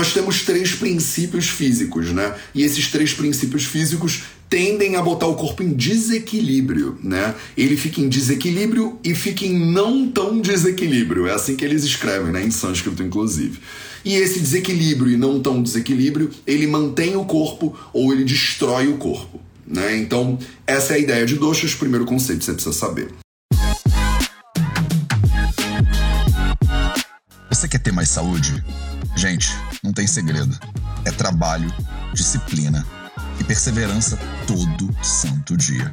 nós 0.00 0.14
temos 0.14 0.40
três 0.44 0.72
princípios 0.74 1.46
físicos, 1.46 2.10
né? 2.10 2.34
E 2.54 2.62
esses 2.62 2.86
três 2.86 3.12
princípios 3.12 3.66
físicos 3.66 4.22
tendem 4.48 4.96
a 4.96 5.02
botar 5.02 5.26
o 5.26 5.34
corpo 5.34 5.62
em 5.62 5.74
desequilíbrio, 5.74 6.98
né? 7.04 7.34
Ele 7.54 7.76
fica 7.76 8.00
em 8.00 8.08
desequilíbrio 8.08 8.98
e 9.04 9.14
fica 9.14 9.44
em 9.44 9.54
não 9.54 10.08
tão 10.08 10.40
desequilíbrio. 10.40 11.26
É 11.26 11.34
assim 11.34 11.54
que 11.54 11.62
eles 11.66 11.84
escrevem, 11.84 12.32
né? 12.32 12.42
Em 12.42 12.50
sânscrito, 12.50 13.02
inclusive. 13.02 13.60
E 14.02 14.14
esse 14.14 14.40
desequilíbrio 14.40 15.12
e 15.12 15.18
não 15.18 15.38
tão 15.38 15.62
desequilíbrio, 15.62 16.30
ele 16.46 16.66
mantém 16.66 17.14
o 17.14 17.26
corpo 17.26 17.78
ou 17.92 18.10
ele 18.10 18.24
destrói 18.24 18.88
o 18.88 18.96
corpo. 18.96 19.38
Né? 19.66 19.98
Então, 19.98 20.38
essa 20.66 20.94
é 20.94 20.96
a 20.96 20.98
ideia 20.98 21.26
de 21.26 21.34
doshas, 21.34 21.74
primeiro 21.74 22.06
conceito 22.06 22.38
que 22.38 22.46
você 22.46 22.54
precisa 22.54 22.72
saber. 22.74 23.10
Você 27.50 27.68
quer 27.68 27.80
ter 27.80 27.92
mais 27.92 28.08
saúde? 28.08 28.64
Gente, 29.14 29.50
não 29.82 29.92
tem 29.92 30.06
segredo. 30.06 30.58
É 31.04 31.10
trabalho, 31.10 31.72
disciplina 32.12 32.86
e 33.38 33.44
perseverança 33.44 34.18
todo 34.46 34.94
santo 35.02 35.56
dia. 35.56 35.90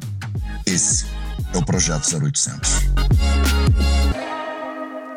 Esse 0.66 1.06
é 1.52 1.58
o 1.58 1.64
Projeto 1.64 2.04
0800. 2.14 2.70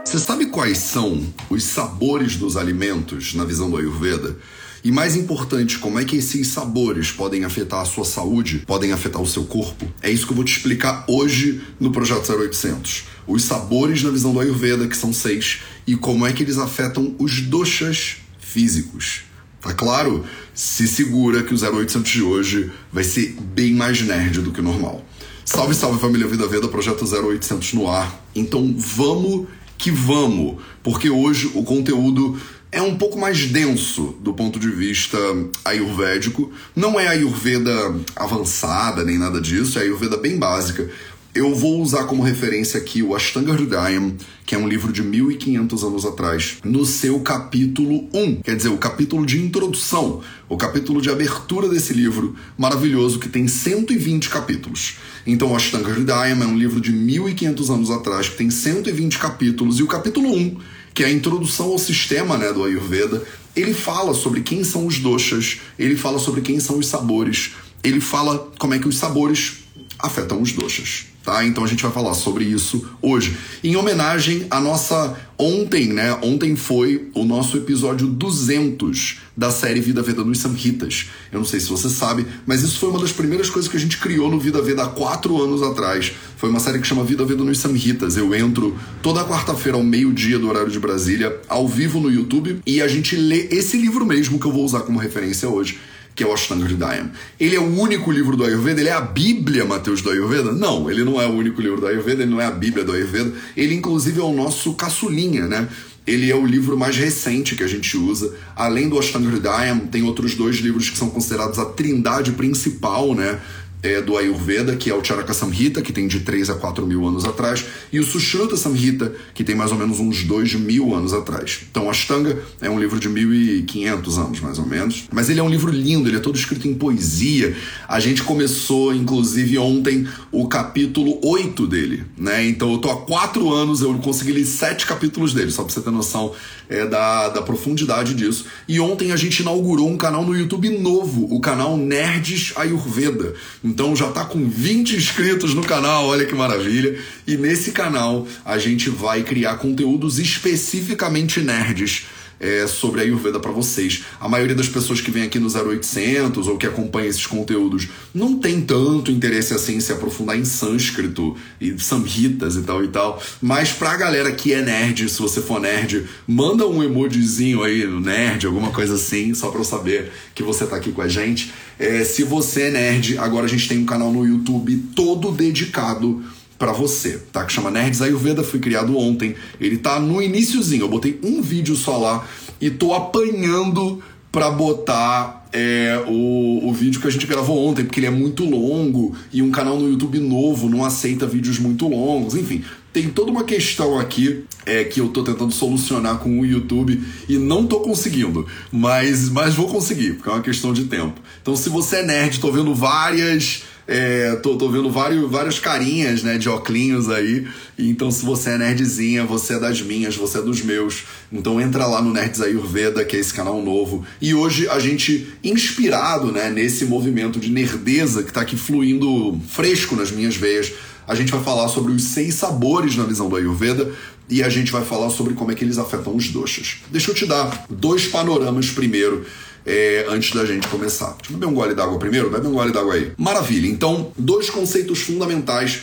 Você 0.06 0.20
sabe 0.20 0.48
quais 0.48 0.78
são 0.78 1.26
os 1.50 1.64
sabores 1.64 2.36
dos 2.36 2.58
alimentos 2.58 3.34
na 3.34 3.46
visão 3.46 3.70
do 3.70 3.78
Ayurveda? 3.78 4.38
E 4.84 4.92
mais 4.92 5.16
importante, 5.16 5.78
como 5.78 6.00
é 6.00 6.06
que 6.06 6.16
esses 6.16 6.48
sabores 6.48 7.12
podem 7.12 7.46
afetar 7.46 7.82
a 7.82 7.86
sua 7.86 8.04
saúde, 8.04 8.64
podem 8.66 8.92
afetar 8.92 9.22
o 9.22 9.28
seu 9.28 9.46
corpo? 9.46 9.86
É 10.02 10.10
isso 10.10 10.26
que 10.26 10.32
eu 10.32 10.36
vou 10.36 10.44
te 10.44 10.58
explicar 10.58 11.06
hoje 11.08 11.62
no 11.80 11.92
Projeto 11.92 12.32
0800. 12.32 13.04
Os 13.28 13.44
sabores 13.44 14.02
na 14.02 14.10
visão 14.10 14.34
do 14.34 14.40
Ayurveda, 14.40 14.88
que 14.88 14.98
são 14.98 15.14
seis, 15.14 15.60
e 15.86 15.96
como 15.96 16.26
é 16.26 16.34
que 16.34 16.42
eles 16.42 16.58
afetam 16.58 17.16
os 17.20 17.42
doshas 17.42 18.21
físicos. 18.52 19.24
Tá 19.62 19.74
claro? 19.74 20.26
Se 20.54 20.88
segura 20.88 21.44
que 21.44 21.54
o 21.54 21.58
0800 21.58 22.12
de 22.12 22.22
hoje 22.24 22.72
vai 22.92 23.04
ser 23.04 23.36
bem 23.40 23.74
mais 23.74 24.02
nerd 24.02 24.42
do 24.42 24.52
que 24.52 24.60
o 24.60 24.64
normal. 24.64 25.06
Salve, 25.46 25.76
salve 25.76 26.00
família 26.00 26.28
Vida 26.28 26.48
Veda, 26.48 26.68
Projeto 26.68 27.06
0800 27.06 27.74
no 27.74 27.90
ar. 27.90 28.24
Então 28.36 28.74
vamos 28.78 29.48
que 29.78 29.90
vamos, 29.90 30.62
porque 30.84 31.10
hoje 31.10 31.52
o 31.56 31.64
conteúdo 31.64 32.40
é 32.72 32.82
um 32.82 32.96
pouco 32.96 33.20
mais 33.20 33.48
denso 33.48 34.16
do 34.22 34.34
ponto 34.34 34.60
de 34.60 34.70
vista 34.70 35.18
ayurvédico. 35.66 36.52
Não 36.76 37.00
é 37.00 37.08
ayurveda 37.08 37.96
avançada 38.16 39.04
nem 39.04 39.18
nada 39.18 39.42
disso, 39.42 39.78
é 39.78 39.82
ayurveda 39.82 40.18
bem 40.18 40.38
básica. 40.38 40.90
Eu 41.34 41.56
vou 41.56 41.82
usar 41.82 42.04
como 42.08 42.22
referência 42.22 42.78
aqui 42.78 43.02
o 43.02 43.16
Ashtanga 43.16 43.54
Hridayam, 43.54 44.18
que 44.46 44.54
é 44.54 44.58
um 44.58 44.68
livro 44.68 44.92
de 44.92 45.02
1500 45.02 45.82
anos 45.82 46.06
atrás, 46.06 46.58
no 46.62 46.86
seu 46.86 47.22
capítulo 47.22 48.10
1, 48.14 48.42
quer 48.42 48.54
dizer, 48.54 48.68
o 48.68 48.78
capítulo 48.78 49.26
de 49.26 49.42
introdução, 49.42 50.22
o 50.50 50.58
capítulo 50.58 51.02
de 51.02 51.10
abertura 51.10 51.70
desse 51.70 51.94
livro 51.94 52.36
maravilhoso 52.58 53.18
que 53.18 53.30
tem 53.30 53.48
120 53.48 54.30
capítulos. 54.30 54.98
Então, 55.26 55.54
o 55.54 55.56
Ashtanga 55.56 55.92
Hridayam 55.92 56.44
é 56.44 56.46
um 56.46 56.58
livro 56.58 56.82
de 56.82 56.92
1500 56.92 57.70
anos 57.70 57.92
atrás 57.92 58.28
que 58.28 58.36
tem 58.36 58.50
120 58.50 59.18
capítulos 59.18 59.80
e 59.80 59.84
o 59.84 59.88
capítulo 59.88 60.36
1 60.36 60.58
que 60.94 61.04
é 61.04 61.06
a 61.06 61.12
introdução 61.12 61.68
ao 61.68 61.78
sistema 61.78 62.38
né, 62.38 62.52
do 62.52 62.66
Ayurveda, 62.66 63.24
ele 63.56 63.74
fala 63.74 64.14
sobre 64.14 64.42
quem 64.42 64.62
são 64.62 64.86
os 64.86 65.00
doshas, 65.00 65.62
ele 65.80 65.96
fala 65.96 66.20
sobre 66.20 66.42
quem 66.42 66.60
são 66.60 66.78
os 66.78 66.88
sabores, 66.88 67.54
ele 67.82 68.02
fala 68.02 68.52
como 68.60 68.74
é 68.74 68.80
que 68.80 68.90
os 68.90 68.98
sabores 68.98 69.61
afetam 70.04 70.42
os 70.42 70.52
doshas 70.54 71.12
tá? 71.24 71.46
Então 71.46 71.64
a 71.64 71.68
gente 71.68 71.84
vai 71.84 71.92
falar 71.92 72.14
sobre 72.14 72.44
isso 72.44 72.86
hoje. 73.02 73.38
Em 73.64 73.76
homenagem 73.76 74.46
à 74.50 74.60
nossa 74.60 75.18
ontem, 75.38 75.88
né? 75.88 76.18
Ontem 76.22 76.56
foi 76.56 77.10
o 77.16 77.24
nosso 77.24 77.58
episódio 77.58 78.08
200 78.08 79.20
da 79.36 79.50
série 79.50 79.80
Vida 79.80 80.02
Veda 80.04 80.24
nos 80.24 80.40
Samhitas. 80.40 81.10
Eu 81.32 81.40
não 81.40 81.46
sei 81.46 81.60
se 81.60 81.70
você 81.70 81.90
sabe, 81.90 82.28
mas 82.46 82.62
isso 82.62 82.78
foi 82.78 82.90
uma 82.90 83.00
das 83.00 83.12
primeiras 83.12 83.50
coisas 83.50 83.70
que 83.70 83.78
a 83.78 83.80
gente 83.80 83.98
criou 83.98 84.30
no 84.30 84.40
Vida 84.40 84.62
Veda 84.62 84.84
há 84.84 84.88
quatro 84.88 85.42
anos 85.42 85.64
atrás. 85.64 86.12
Foi 86.38 86.50
uma 86.50 86.60
série 86.60 86.80
que 86.80 86.88
chama 86.88 87.04
Vida 87.04 87.26
Veda 87.26 87.44
nos 87.44 87.58
Samhitas. 87.58 88.18
Eu 88.18 88.36
entro 88.36 88.78
toda 89.02 89.24
quarta-feira 89.24 89.78
ao 89.78 89.84
meio-dia 89.84 90.38
do 90.38 90.48
horário 90.48 90.72
de 90.72 90.80
Brasília, 90.80 91.40
ao 91.48 91.68
vivo 91.68 92.00
no 92.00 92.12
YouTube, 92.12 92.60
e 92.66 92.82
a 92.82 92.88
gente 92.88 93.16
lê 93.16 93.48
esse 93.52 93.78
livro 93.78 94.06
mesmo 94.06 94.40
que 94.40 94.46
eu 94.46 94.52
vou 94.52 94.64
usar 94.64 94.82
como 94.82 95.00
referência 95.00 95.50
hoje 95.50 95.80
que 96.16 96.24
é 96.24 96.28
o 96.28 96.34
Ashtanga 96.34 96.66
Hridayam. 96.66 97.12
Ele 97.40 97.56
é 97.56 97.60
o 97.60 97.80
único 97.80 98.12
livro 98.12 98.36
do 98.36 98.44
Ayurveda? 98.44 98.82
Ele 98.82 98.90
é 98.90 98.94
a 98.94 99.02
Bíblia, 99.02 99.66
Mateus, 99.66 100.02
do 100.02 100.10
Ayurveda? 100.10 100.52
Não, 100.52 100.90
ele 100.90 101.04
não 101.04 101.22
é 101.22 101.28
o 101.28 101.32
único 101.32 101.62
livro 101.62 101.80
do 101.80 101.88
Ayurveda, 101.88 102.24
ele 102.24 102.32
não 102.32 102.42
é 102.42 102.46
a 102.46 102.52
Bíblia 102.52 102.84
do 102.84 102.92
Ayurveda. 102.92 103.32
Ele, 103.56 103.76
inclusive, 103.76 104.20
é 104.20 104.24
o 104.24 104.34
nosso 104.34 104.74
caçulinha, 104.74 105.48
né? 105.48 105.68
Ele 106.06 106.32
é 106.32 106.36
o 106.36 106.46
livro 106.46 106.78
mais 106.78 106.98
recente 106.98 107.56
que 107.56 107.64
a 107.64 107.68
gente 107.68 107.96
usa. 107.96 108.36
Além 108.56 108.90
do 108.90 108.98
Ashtanga 108.98 109.30
Hridayam, 109.30 109.82
tem 109.82 110.02
outros 110.04 110.34
dois 110.36 110.58
livros 110.58 110.90
que 110.90 110.98
são 110.98 111.10
considerados 111.10 111.60
a 111.60 111.66
trindade 111.66 112.32
principal, 112.32 113.14
né? 113.14 113.40
É, 113.84 114.02
do 114.02 114.16
Ayurveda, 114.18 114.76
que 114.76 114.90
é 114.90 114.96
o 114.96 115.04
Charaka 115.04 115.34
Samhita, 115.34 115.82
que 115.82 115.92
tem 115.92 116.08
de 116.08 116.22
3 116.22 116.50
a 116.50 116.56
4 116.56 116.86
mil 116.86 117.08
anos 117.08 117.26
atrás, 117.26 117.66
e 117.92 118.00
o 118.00 118.04
Sushruta 118.04 118.56
Samhita, 118.56 119.14
que 119.34 119.44
tem 119.44 119.56
mais 119.56 119.72
ou 119.72 119.78
menos 119.78 120.00
uns 120.00 120.24
2 120.24 120.56
mil 120.56 120.94
anos 120.94 121.14
atrás. 121.14 121.62
Então, 121.70 121.90
Ashtanga 121.90 122.38
é 122.60 122.70
um 122.70 122.80
livro 122.80 123.00
de 123.00 123.10
1500 123.10 124.18
anos, 124.18 124.40
mais 124.40 124.60
ou 124.60 124.66
menos. 124.66 125.06
Mas 125.12 125.30
ele 125.30 125.40
é 125.40 125.44
um 125.44 125.50
livro 125.50 125.72
lindo, 125.72 126.08
ele 126.10 126.18
é 126.18 126.20
todo 126.20 126.38
escrito 126.38 126.68
em 126.68 126.74
poesia. 126.74 127.56
A 127.88 128.00
gente 128.00 128.24
começou, 128.24 128.94
inclusive, 128.94 129.58
ontem 129.58 130.08
o 130.32 130.48
capítulo 130.48 131.20
8 131.24 131.68
dele, 131.68 132.04
né? 132.18 132.46
Então, 132.48 132.72
eu 132.72 132.78
tô 132.78 132.90
há 132.92 133.02
4 133.02 133.52
anos, 133.52 133.82
eu 133.82 133.94
consegui 133.96 134.32
ler 134.32 134.46
7 134.46 134.86
capítulos 134.86 135.34
dele, 135.34 135.52
só 135.52 135.64
pra 135.64 135.74
você 135.74 135.82
ter 135.82 135.92
noção 135.92 136.34
é, 136.70 136.86
da, 136.86 137.30
da 137.30 137.42
profundidade 137.42 138.14
disso. 138.14 138.46
E 138.68 138.80
ontem 138.80 139.12
a 139.12 139.16
gente 139.16 139.42
inaugurou 139.42 139.90
um 139.90 139.98
canal 139.98 140.26
no 140.26 140.36
YouTube 140.36 140.70
novo, 140.70 141.28
o 141.30 141.40
canal 141.42 141.76
Nerds 141.76 142.54
Ayurveda. 142.56 143.34
Então 143.72 143.96
já 143.96 144.12
tá 144.12 144.26
com 144.26 144.50
20 144.50 144.98
inscritos 144.98 145.54
no 145.54 145.64
canal, 145.64 146.08
olha 146.08 146.26
que 146.26 146.36
maravilha. 146.36 147.00
E 147.26 147.38
nesse 147.38 147.72
canal 147.72 148.28
a 148.44 148.58
gente 148.58 148.90
vai 148.90 149.24
criar 149.24 149.56
conteúdos 149.56 150.20
especificamente 150.20 151.40
nerds 151.40 152.06
é, 152.42 152.66
sobre 152.66 153.00
a 153.00 153.04
Ayurveda 153.04 153.40
para 153.40 153.52
vocês. 153.52 154.04
A 154.20 154.28
maioria 154.28 154.56
das 154.56 154.68
pessoas 154.68 155.00
que 155.00 155.12
vem 155.12 155.24
aqui 155.24 155.38
no 155.38 155.48
0800 155.48 156.48
ou 156.48 156.58
que 156.58 156.66
acompanha 156.66 157.08
esses 157.08 157.28
conteúdos 157.28 157.88
não 158.14 158.40
tem 158.40 158.60
tanto 158.62 159.12
interesse 159.12 159.54
assim 159.54 159.76
em 159.76 159.80
se 159.80 159.94
aprofundar 159.94 160.38
em 160.38 160.44
sânscrito 160.44 161.38
e 161.60 161.78
samhitas 161.80 162.56
e 162.56 162.64
tal 162.64 162.84
e 162.84 162.88
tal. 162.88 163.22
Mas 163.40 163.72
pra 163.72 163.96
galera 163.96 164.32
que 164.32 164.52
é 164.52 164.62
nerd, 164.62 165.08
se 165.08 165.22
você 165.22 165.40
for 165.40 165.62
nerd, 165.62 166.06
manda 166.28 166.68
um 166.68 166.84
emojizinho 166.84 167.64
aí, 167.64 167.86
nerd, 167.86 168.48
alguma 168.48 168.72
coisa 168.72 168.96
assim, 168.96 169.34
só 169.36 169.52
pra 169.52 169.60
eu 169.60 169.66
saber 169.66 170.12
que 170.34 170.42
você 170.42 170.66
tá 170.66 170.76
aqui 170.76 170.92
com 170.92 171.02
a 171.02 171.08
gente. 171.08 171.54
É, 171.78 172.04
se 172.04 172.24
você 172.24 172.64
é 172.64 172.72
nerd, 172.72 173.18
agora 173.20 173.46
a 173.46 173.50
gente 173.50 173.68
tem 173.68 173.78
um 173.78 173.86
canal 173.86 174.12
no 174.12 174.26
YouTube 174.26 174.76
todo 174.96 175.32
dedicado 175.32 176.24
para 176.62 176.74
você, 176.74 177.20
tá? 177.32 177.44
Que 177.44 177.52
chama 177.52 177.72
Nerds 177.72 178.04
Ayurveda, 178.04 178.44
foi 178.44 178.60
criado 178.60 178.96
ontem. 178.96 179.34
Ele 179.60 179.78
tá 179.78 180.00
no 180.00 180.22
iníciozinho, 180.22 180.84
eu 180.84 180.88
botei 180.88 181.20
um 181.24 181.42
vídeo 181.42 181.76
só 181.76 181.98
lá 181.98 182.24
e 182.62 182.70
tô 182.70 182.94
apanhando 182.94 184.00
para 184.32 184.52
botar 184.52 185.48
é, 185.52 186.04
o, 186.08 186.68
o 186.70 186.72
vídeo 186.72 187.02
que 187.02 187.08
a 187.08 187.10
gente 187.10 187.26
gravou 187.26 187.68
ontem, 187.68 187.84
porque 187.84 188.00
ele 188.00 188.06
é 188.06 188.12
muito 188.12 188.46
longo 188.48 189.16
e 189.34 189.42
um 189.42 189.50
canal 189.50 189.80
no 189.80 189.90
YouTube 189.90 190.20
novo 190.20 190.70
não 190.70 190.86
aceita 190.86 191.26
vídeos 191.26 191.58
muito 191.58 191.88
longos, 191.88 192.36
enfim. 192.36 192.64
Tem 192.94 193.10
toda 193.10 193.32
uma 193.32 193.44
questão 193.44 194.00
aqui 194.00 194.44
é, 194.66 194.84
que 194.84 195.00
eu 195.02 195.10
tô 195.10 195.24
tentando 195.24 195.52
solucionar 195.52 196.18
com 196.20 196.40
o 196.40 196.46
YouTube 196.46 197.02
e 197.28 197.38
não 197.38 197.66
tô 197.66 197.80
conseguindo, 197.80 198.46
mas, 198.72 199.30
mas 199.30 199.56
vou 199.56 199.68
conseguir, 199.68 200.14
porque 200.14 200.30
é 200.30 200.34
uma 200.34 200.42
questão 200.42 200.74
de 200.74 200.86
tempo. 200.86 201.20
Então, 201.42 201.56
se 201.56 201.70
você 201.70 201.98
é 201.98 202.04
nerd, 202.04 202.40
tô 202.40 202.52
vendo 202.52 202.74
várias 202.74 203.64
é, 203.88 204.36
tô, 204.38 204.56
tô 204.56 204.70
vendo 204.70 204.90
vários, 204.90 205.30
várias 205.30 205.60
carinhas, 205.60 206.24
né, 206.24 206.38
de 206.38 206.48
oclinhos 206.48 207.10
aí. 207.10 207.46
Então, 207.78 208.10
se 208.10 208.24
você 208.24 208.52
é 208.52 208.58
nerdzinha, 208.58 209.26
você 209.26 209.56
é 209.56 209.60
das 209.60 209.82
minhas, 209.82 210.16
você 210.16 210.38
é 210.38 210.42
dos 210.42 210.62
meus. 210.62 211.04
Então, 211.30 211.60
entra 211.60 211.86
lá 211.86 212.02
no 212.02 212.14
Nerds 212.14 212.40
Ayurveda, 212.42 213.04
que 213.04 213.18
é 213.18 213.20
esse 213.20 213.34
canal 213.34 213.62
novo. 213.62 214.06
E 214.22 214.34
hoje 214.34 214.68
a 214.70 214.80
gente, 214.80 215.28
inspirado, 215.44 216.32
né, 216.32 216.50
nesse 216.50 216.86
movimento 216.86 217.38
de 217.38 217.50
nerdeza 217.50 218.24
que 218.24 218.32
tá 218.32 218.42
aqui 218.42 218.56
fluindo 218.56 219.38
fresco 219.50 219.96
nas 219.96 220.10
minhas 220.10 220.38
veias, 220.38 220.72
a 221.08 221.16
gente 221.16 221.32
vai 221.32 221.44
falar 221.44 221.68
sobre 221.68 221.92
os 221.92 222.04
seis 222.04 222.36
sabores 222.36 222.96
na 222.96 223.04
visão 223.04 223.30
do 223.30 223.36
Ayurveda 223.36 223.92
e 224.30 224.42
a 224.42 224.50
gente 224.50 224.72
vai 224.72 224.84
falar 224.84 225.10
sobre 225.10 225.34
como 225.34 225.52
é 225.52 225.56
que 225.56 225.64
eles 225.64 225.78
afetam 225.78 226.16
os 226.16 226.30
doshas. 226.30 226.78
Deixa 226.90 227.12
eu 227.12 227.16
te 227.16 227.26
dar 227.26 227.66
dois 227.70 228.08
panoramas 228.08 228.70
primeiro 228.70 229.26
é, 229.66 230.06
antes 230.10 230.34
da 230.34 230.46
gente 230.46 230.68
começar. 230.68 231.16
Deixa 231.18 231.34
eu 231.34 231.38
beber 231.38 231.48
um 231.48 231.54
gole 231.54 231.76
d'água 231.76 232.00
primeiro, 232.00 232.30
bebe 232.30 232.48
um 232.48 232.54
gole 232.54 232.72
d'água 232.72 232.94
aí. 232.94 233.12
Maravilha, 233.18 233.68
então, 233.68 234.12
dois 234.18 234.50
conceitos 234.50 235.00
fundamentais 235.00 235.82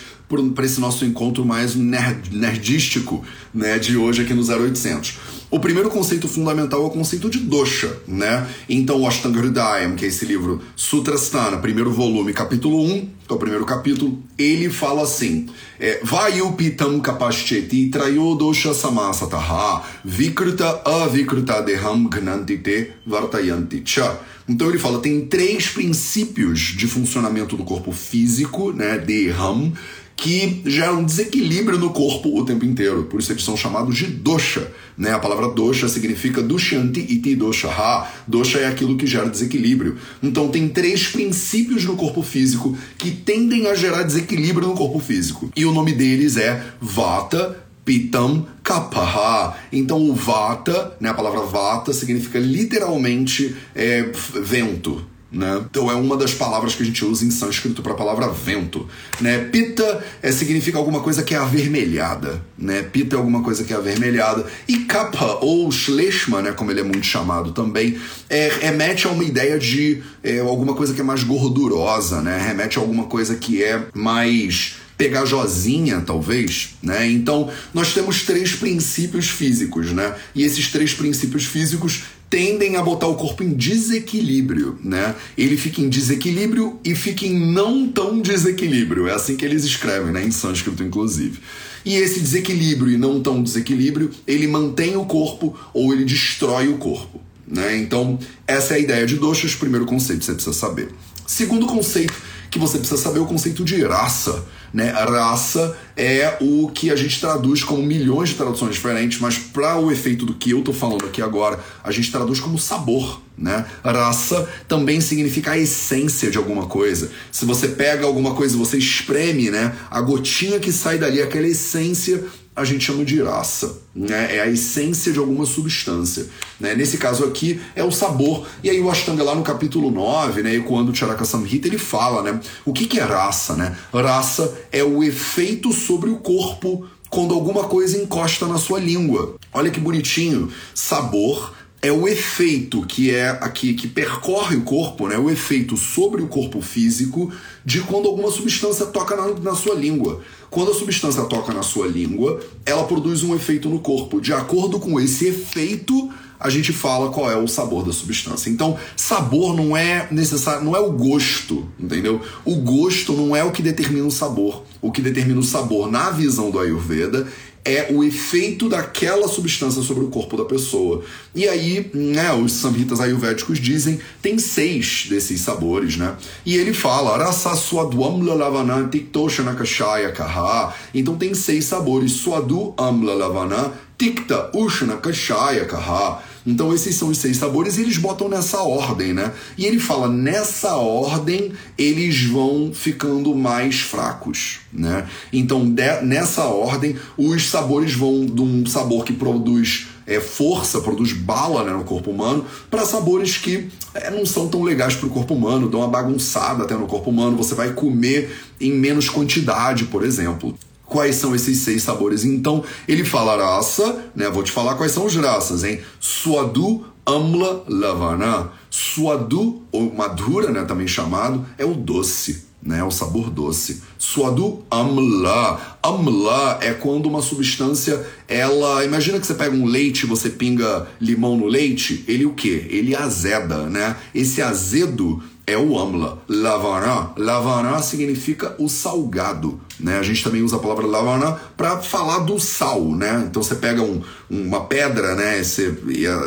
para 0.55 0.65
esse 0.65 0.81
nosso 0.81 1.05
encontro 1.05 1.45
mais 1.45 1.75
nerd, 1.75 2.37
nerdístico 2.37 3.25
né, 3.53 3.79
de 3.79 3.97
hoje 3.97 4.23
aqui 4.23 4.35
no 4.35 4.43
0800. 4.43 5.19
O 5.51 5.59
primeiro 5.59 5.89
conceito 5.89 6.29
fundamental 6.29 6.83
é 6.83 6.87
o 6.87 6.91
conceito 6.91 7.31
de 7.31 7.39
dosha, 7.39 7.97
né? 8.07 8.47
Então, 8.69 9.01
o 9.01 9.07
Ashtanga 9.07 9.41
Hridayam, 9.41 9.97
que 9.97 10.05
é 10.05 10.09
esse 10.09 10.27
livro 10.27 10.61
Sutrasthana, 10.77 11.57
primeiro 11.57 11.91
volume, 11.91 12.35
capítulo 12.35 12.85
1, 12.85 12.89
que 13.27 13.33
é 13.33 13.35
o 13.35 13.39
primeiro 13.39 13.65
capítulo, 13.65 14.23
ele 14.37 14.69
fala 14.69 15.05
assim: 15.05 15.49
é, 15.81 16.01
Vayupitam 16.03 17.01
kapascheti 17.01 17.89
trayo 17.89 18.35
dosha 18.35 18.75
samasataha 18.75 19.83
vikrita 20.05 20.83
avikrita 20.85 21.63
deham 21.63 22.05
gnantite 22.05 22.93
vartayanti 23.07 23.83
cha. 23.87 24.19
Então 24.47 24.69
ele 24.69 24.79
fala, 24.79 24.99
tem 25.01 25.27
três 25.27 25.69
princípios 25.69 26.59
de 26.59 26.87
funcionamento 26.87 27.55
do 27.55 27.65
corpo 27.65 27.93
físico, 27.93 28.73
né, 28.73 28.97
deham, 28.97 29.75
que 30.19 30.63
geram 30.67 31.05
desequilíbrio 31.05 31.79
no 31.79 31.91
corpo 31.91 32.37
o 32.37 32.45
tempo 32.45 32.65
inteiro. 32.65 33.05
Por 33.05 33.21
isso 33.21 33.31
eles 33.31 33.45
são 33.45 33.57
chamados 33.57 33.97
de 33.97 34.07
dosha. 34.07 34.69
Né? 34.97 35.13
A 35.13 35.19
palavra 35.19 35.49
dosha 35.49 35.89
significa 35.89 36.43
dushanti 36.43 36.99
iti 36.99 37.37
dosha 37.37 37.69
ha. 37.69 38.11
Dosha 38.27 38.59
é 38.59 38.67
aquilo 38.67 38.97
que 38.97 39.07
gera 39.07 39.31
desequilíbrio. 39.31 39.97
Então 40.21 40.49
tem 40.49 40.69
três 40.69 41.07
princípios 41.07 41.85
no 41.85 41.95
corpo 41.95 42.21
físico 42.21 42.77
que 42.99 43.13
tendem 43.13 43.69
a 43.69 43.77
gerar 43.77 44.03
desequilíbrio 44.03 44.67
no 44.67 44.75
corpo 44.75 44.99
físico. 44.99 45.53
E 45.55 45.65
o 45.65 45.73
nome 45.73 45.93
deles 45.93 46.37
é 46.37 46.65
vata, 46.81 47.57
Pitam 47.85 48.45
Kapaha. 48.65 49.57
Então 49.73 50.11
o 50.11 50.15
Vata, 50.15 50.97
né, 51.01 51.11
a 51.11 51.15
palavra 51.15 51.43
Vata 51.43 51.93
significa 51.93 52.41
literalmente 52.41 53.55
é, 53.73 54.11
vento. 54.43 55.07
Né? 55.31 55.63
Então 55.71 55.91
é 55.91 55.95
uma 55.95 56.17
das 56.17 56.33
palavras 56.33 56.75
que 56.75 56.83
a 56.83 56.87
gente 56.87 57.05
usa 57.05 57.25
em 57.25 57.31
sânscrito 57.31 57.83
para 57.83 57.93
a 57.93 57.97
palavra 57.97 58.29
vento. 58.29 58.89
Né? 59.21 59.39
Pita 59.39 60.05
é, 60.23 60.33
significa 60.33 60.79
alguma 60.79 61.01
coisa 61.01 61.23
que 61.23 61.35
é 61.35 61.39
avermelhada. 61.39 62.43
Né? 62.57 62.83
Pita 62.83 63.15
é 63.15 63.19
alguma 63.19 63.43
coisa 63.43 63.63
que 63.63 63.73
é 63.73 63.77
avermelhada. 63.77 64.47
E 64.67 64.79
kapha, 64.81 65.39
ou 65.41 65.71
shleshma, 65.71 66.41
né, 66.41 66.53
como 66.53 66.71
ele 66.71 66.81
é 66.81 66.85
muito 66.85 67.05
chamado 67.05 67.53
também, 67.53 67.99
é, 68.31 68.51
remete 68.61 69.07
a 69.07 69.11
uma 69.11 69.25
ideia 69.25 69.59
de 69.59 70.03
é, 70.23 70.39
alguma 70.41 70.75
coisa 70.75 70.95
que 70.95 71.01
é 71.01 71.05
mais 71.05 71.23
gordurosa, 71.23 72.23
né? 72.23 72.39
remete 72.39 72.79
a 72.79 72.81
alguma 72.81 73.05
coisa 73.05 73.37
que 73.37 73.63
é 73.63 73.87
mais 73.95 74.77
pegajosinha, 74.99 76.03
talvez, 76.05 76.71
né? 76.83 77.09
Então, 77.09 77.49
nós 77.73 77.95
temos 77.95 78.25
três 78.25 78.57
princípios 78.57 79.29
físicos, 79.29 79.93
né? 79.93 80.17
E 80.35 80.43
esses 80.43 80.73
três 80.73 80.93
princípios 80.93 81.45
físicos 81.45 82.03
tendem 82.31 82.77
a 82.77 82.83
botar 82.83 83.07
o 83.07 83.15
corpo 83.15 83.43
em 83.43 83.55
desequilíbrio, 83.55 84.79
né? 84.83 85.15
Ele 85.37 85.57
fica 85.57 85.81
em 85.81 85.89
desequilíbrio 85.89 86.79
e 86.85 86.95
fica 86.95 87.27
em 87.27 87.39
não 87.39 87.89
tão 87.89 88.21
desequilíbrio. 88.21 89.09
É 89.09 89.15
assim 89.15 89.37
que 89.37 89.45
eles 89.45 89.65
escrevem, 89.65 90.13
né? 90.13 90.25
Em 90.25 90.31
sânscrito, 90.31 90.83
inclusive. 90.83 91.39
E 91.85 91.95
esse 91.95 92.21
desequilíbrio 92.21 92.93
e 92.93 92.99
não 92.99 93.21
tão 93.21 93.43
desequilíbrio, 93.43 94.11
ele 94.27 94.47
mantém 94.47 94.97
o 94.97 95.05
corpo 95.05 95.59
ou 95.73 95.93
ele 95.93 96.05
destrói 96.05 96.69
o 96.69 96.77
corpo, 96.77 97.21
né? 97.47 97.77
Então, 97.77 98.19
essa 98.47 98.75
é 98.75 98.77
a 98.77 98.81
ideia 98.81 99.07
de 99.07 99.17
doshas, 99.17 99.55
primeiro 99.55 99.87
conceito 99.87 100.21
que 100.21 100.27
você 100.27 100.35
precisa 100.35 100.55
saber. 100.55 100.91
Segundo 101.27 101.67
conceito 101.67 102.15
que 102.51 102.59
você 102.59 102.79
precisa 102.79 103.01
saber 103.01 103.19
o 103.19 103.27
conceito 103.27 103.65
de 103.65 103.83
raça. 103.85 104.45
Né? 104.73 104.91
Raça 104.91 105.77
é 105.97 106.37
o 106.41 106.69
que 106.69 106.91
a 106.91 106.97
gente 106.97 107.21
traduz 107.21 107.65
como 107.65 107.83
milhões 107.83 108.31
de 108.31 108.35
traduções 108.35 108.75
diferentes, 108.75 109.19
mas 109.21 109.39
para 109.39 109.79
o 109.79 109.91
efeito 109.91 110.27
do 110.27 110.35
que 110.35 110.51
eu 110.51 110.59
estou 110.59 110.75
falando 110.75 111.07
aqui 111.07 111.23
agora, 111.23 111.59
a 111.83 111.91
gente 111.91 112.11
traduz 112.11 112.41
como 112.41 112.59
sabor. 112.59 113.21
Né? 113.37 113.65
Raça 113.85 114.49
também 114.67 115.01
significa 115.01 115.53
a 115.53 115.59
essência 115.59 116.31
de 116.31 116.37
alguma 116.37 116.67
coisa. 116.67 117.11
Se 117.31 117.45
você 117.45 117.69
pega 117.69 118.05
alguma 118.05 118.35
coisa 118.35 118.57
e 118.57 118.59
você 118.59 118.77
espreme, 118.79 119.51
né? 119.51 119.75
a 119.91 120.01
gotinha 120.01 120.59
que 120.59 120.73
sai 120.73 120.99
dali, 120.99 121.23
aquela 121.23 121.47
essência 121.47 122.25
a 122.59 122.65
gente 122.65 122.85
chama 122.85 123.05
de 123.05 123.23
raça, 123.23 123.79
né? 123.95 124.37
É 124.37 124.41
a 124.41 124.49
essência 124.49 125.13
de 125.13 125.19
alguma 125.19 125.47
substância, 125.47 126.27
né? 126.59 126.75
Nesse 126.75 126.99
caso 126.99 127.25
aqui 127.25 127.61
é 127.77 127.85
o 127.85 127.93
sabor. 127.93 128.47
E 128.63 128.69
aí 128.69 128.81
o 128.81 128.91
Ashtanga 128.91 129.23
lá 129.23 129.35
no 129.35 129.43
capítulo 129.43 129.91
9, 129.91 130.43
né, 130.43 130.57
e 130.57 130.61
quando 130.61 130.91
o 130.91 130.95
Charaka 130.95 131.25
Samhita 131.25 131.69
ele 131.69 131.79
fala, 131.79 132.23
né, 132.23 132.41
o 132.65 132.73
que 132.73 132.87
que 132.87 132.99
é 132.99 133.05
raça, 133.05 133.55
né? 133.55 133.77
Raça 133.93 134.59
é 134.73 134.83
o 134.83 135.05
efeito 135.05 135.73
sobre 135.73 136.11
o 136.11 136.17
corpo 136.17 136.85
quando 137.09 137.33
alguma 137.33 137.65
coisa 137.65 137.97
encosta 137.97 138.47
na 138.47 138.59
sua 138.59 138.81
língua. 138.81 139.37
Olha 139.53 139.71
que 139.71 139.81
bonitinho. 139.81 140.51
Sabor 140.75 141.55
é 141.81 141.93
o 141.93 142.09
efeito 142.09 142.85
que 142.85 143.15
é 143.15 143.29
aqui 143.29 143.73
que 143.73 143.87
percorre 143.87 144.57
o 144.57 144.63
corpo, 144.63 145.07
né? 145.07 145.17
O 145.17 145.31
efeito 145.31 145.77
sobre 145.77 146.21
o 146.23 146.27
corpo 146.27 146.61
físico 146.61 147.33
de 147.65 147.81
quando 147.83 148.09
alguma 148.09 148.31
substância 148.31 148.87
toca 148.87 149.15
na, 149.15 149.29
na, 149.41 149.55
sua 149.55 149.75
língua. 149.75 150.21
Quando 150.51 150.73
a 150.73 150.75
substância 150.75 151.23
toca 151.25 151.53
na 151.53 151.63
sua 151.63 151.87
língua, 151.87 152.41
ela 152.67 152.85
produz 152.85 153.23
um 153.23 153.35
efeito 153.35 153.69
no 153.69 153.79
corpo. 153.79 154.21
De 154.21 154.33
acordo 154.33 154.81
com 154.81 154.99
esse 154.99 155.27
efeito, 155.27 156.11
a 156.41 156.51
gente 156.51 156.73
fala 156.73 157.11
qual 157.11 157.31
é 157.31 157.37
o 157.37 157.47
sabor 157.47 157.85
da 157.85 157.93
substância. 157.93 158.51
Então, 158.51 158.77
sabor 158.97 159.55
não 159.55 159.77
é 159.77 160.09
necessário, 160.11 160.65
não 160.65 160.75
é 160.75 160.81
o 160.81 160.91
gosto, 160.91 161.69
entendeu? 161.79 162.21
O 162.45 162.57
gosto 162.57 163.13
não 163.13 163.37
é 163.37 163.45
o 163.45 163.53
que 163.53 163.63
determina 163.63 164.07
o 164.07 164.11
sabor. 164.11 164.65
O 164.81 164.91
que 164.91 165.03
determina 165.03 165.39
o 165.39 165.45
sabor 165.45 165.91
na 165.91 166.11
visão 166.11 166.51
do 166.51 166.59
Ayurveda 166.59 167.27
é 167.69 167.89
o 167.91 168.03
efeito 168.03 168.69
daquela 168.69 169.29
substância 169.29 169.83
sobre 169.83 170.05
o 170.05 170.09
corpo 170.09 170.37
da 170.37 170.45
pessoa. 170.45 171.03
E 171.35 171.47
aí, 171.47 171.91
né, 171.93 172.33
os 172.33 172.53
samhitas 172.53 173.01
ayurvédicos 173.01 173.59
dizem, 173.59 174.01
tem 174.23 174.39
seis 174.39 175.07
desses 175.09 175.41
sabores, 175.41 175.97
né? 175.97 176.17
E 176.45 176.57
ele 176.57 176.73
fala, 176.73 177.19
Rasa 177.19 177.55
Swadwamla 177.55 178.35
Lavana 178.35 178.89
Tiktoshana 178.89 179.55
Kashaya 179.55 180.11
Kaha. 180.13 180.75
Então 180.95 181.17
tem 181.17 181.35
seis 181.35 181.67
sabores, 181.67 182.13
Swadu 182.13 182.75
Amla 182.77 183.15
Lavana 183.15 183.73
Tikta 183.99 184.51
Ushana 184.55 184.97
Kashaya 184.97 185.65
Kaha. 185.65 186.23
Então 186.49 186.73
esses 186.73 186.95
são 186.95 187.11
os 187.11 187.19
seis 187.19 187.37
sabores 187.37 187.77
e 187.77 187.83
eles 187.83 187.99
botam 187.99 188.27
nessa 188.27 188.63
ordem, 188.63 189.13
né? 189.13 189.33
E 189.59 189.67
ele 189.67 189.79
fala, 189.79 190.09
nessa 190.09 190.77
ordem 190.77 191.53
eles 191.77 192.25
vão 192.25 192.73
ficando 192.73 193.35
mais 193.35 193.81
fracos, 193.81 194.61
né? 194.73 195.07
Então 195.31 195.69
de, 195.69 196.01
nessa 196.01 196.45
ordem 196.45 196.97
os 197.19 197.51
sabores 197.51 197.93
vão 197.93 198.25
de 198.25 198.41
um 198.41 198.65
sabor 198.65 199.05
que 199.05 199.13
produz 199.13 199.89
é, 200.07 200.21
força, 200.21 200.81
produz 200.81 201.13
bala 201.13 201.65
né, 201.65 201.73
no 201.73 201.85
corpo 201.85 202.11
humano, 202.11 202.47
para 202.71 202.87
sabores 202.87 203.37
que 203.37 203.69
é, 203.93 204.11
não 204.11 204.25
são 204.25 204.49
tão 204.49 204.63
legais 204.63 204.95
para 204.95 205.07
o 205.07 205.11
corpo 205.11 205.35
humano, 205.35 205.69
dão 205.69 205.81
uma 205.81 205.89
bagunçada 205.89 206.65
até 206.65 206.75
no 206.75 206.87
corpo 206.87 207.11
humano. 207.11 207.37
Você 207.37 207.55
vai 207.55 207.75
comer 207.75 208.35
em 208.59 208.73
menos 208.73 209.11
quantidade, 209.11 209.85
por 209.85 210.03
exemplo 210.03 210.57
quais 210.89 211.17
são 211.17 211.35
esses 211.35 211.59
seis 211.59 211.83
sabores. 211.83 212.25
Então, 212.25 212.65
ele 212.87 213.05
fala 213.05 213.37
raça, 213.37 214.05
né? 214.17 214.29
Vou 214.31 214.43
te 214.43 214.51
falar 214.51 214.75
quais 214.75 214.93
são 214.93 215.07
os 215.07 215.15
raças, 215.15 215.63
hein? 215.63 215.81
Suadu, 216.01 216.85
Amla, 217.07 217.65
Lavana. 217.69 218.51
Suadu, 218.71 219.63
ou 219.71 219.93
madura, 219.95 220.51
né? 220.51 220.65
Também 220.65 220.89
chamado, 220.89 221.45
é 221.57 221.65
o 221.65 221.75
doce, 221.75 222.45
né? 222.63 222.83
O 222.83 222.91
sabor 222.91 223.31
doce. 223.31 223.83
Suadu, 223.99 224.65
Amla. 224.71 225.79
Amla 225.83 226.59
é 226.63 226.73
quando 226.73 227.07
uma 227.07 227.23
substância, 227.23 228.07
ela... 228.27 228.85
Imagina 228.85 229.21
que 229.21 229.27
você 229.27 229.35
pega 229.35 229.55
um 229.55 229.67
leite 229.67 230.07
você 230.07 230.31
pinga 230.31 230.87
limão 231.01 231.37
no 231.37 231.47
leite, 231.47 232.05
ele 232.09 232.25
o 232.25 232.35
quê? 232.35 232.67
Ele 232.71 232.97
azeda, 232.97 233.69
né? 233.69 233.97
Esse 234.15 234.41
azedo 234.41 235.23
é 235.49 235.57
o 235.57 235.79
amla. 235.79 236.19
Lavana, 236.29 237.11
lavana 237.17 237.81
significa 237.81 238.55
o 238.59 238.69
salgado, 238.69 239.59
né? 239.81 239.99
A 239.99 240.03
gente 240.03 240.23
também 240.23 240.43
usa 240.43 240.57
a 240.57 240.59
palavra 240.59 240.87
lavana 240.87 241.41
para 241.57 241.79
falar 241.79 242.19
do 242.21 242.39
sal, 242.39 242.85
né? 242.95 243.25
Então 243.29 243.43
você 243.43 243.55
pega 243.55 243.83
um, 243.83 244.03
uma 244.29 244.67
pedra, 244.67 245.15
né? 245.15 245.43
Você, 245.43 245.71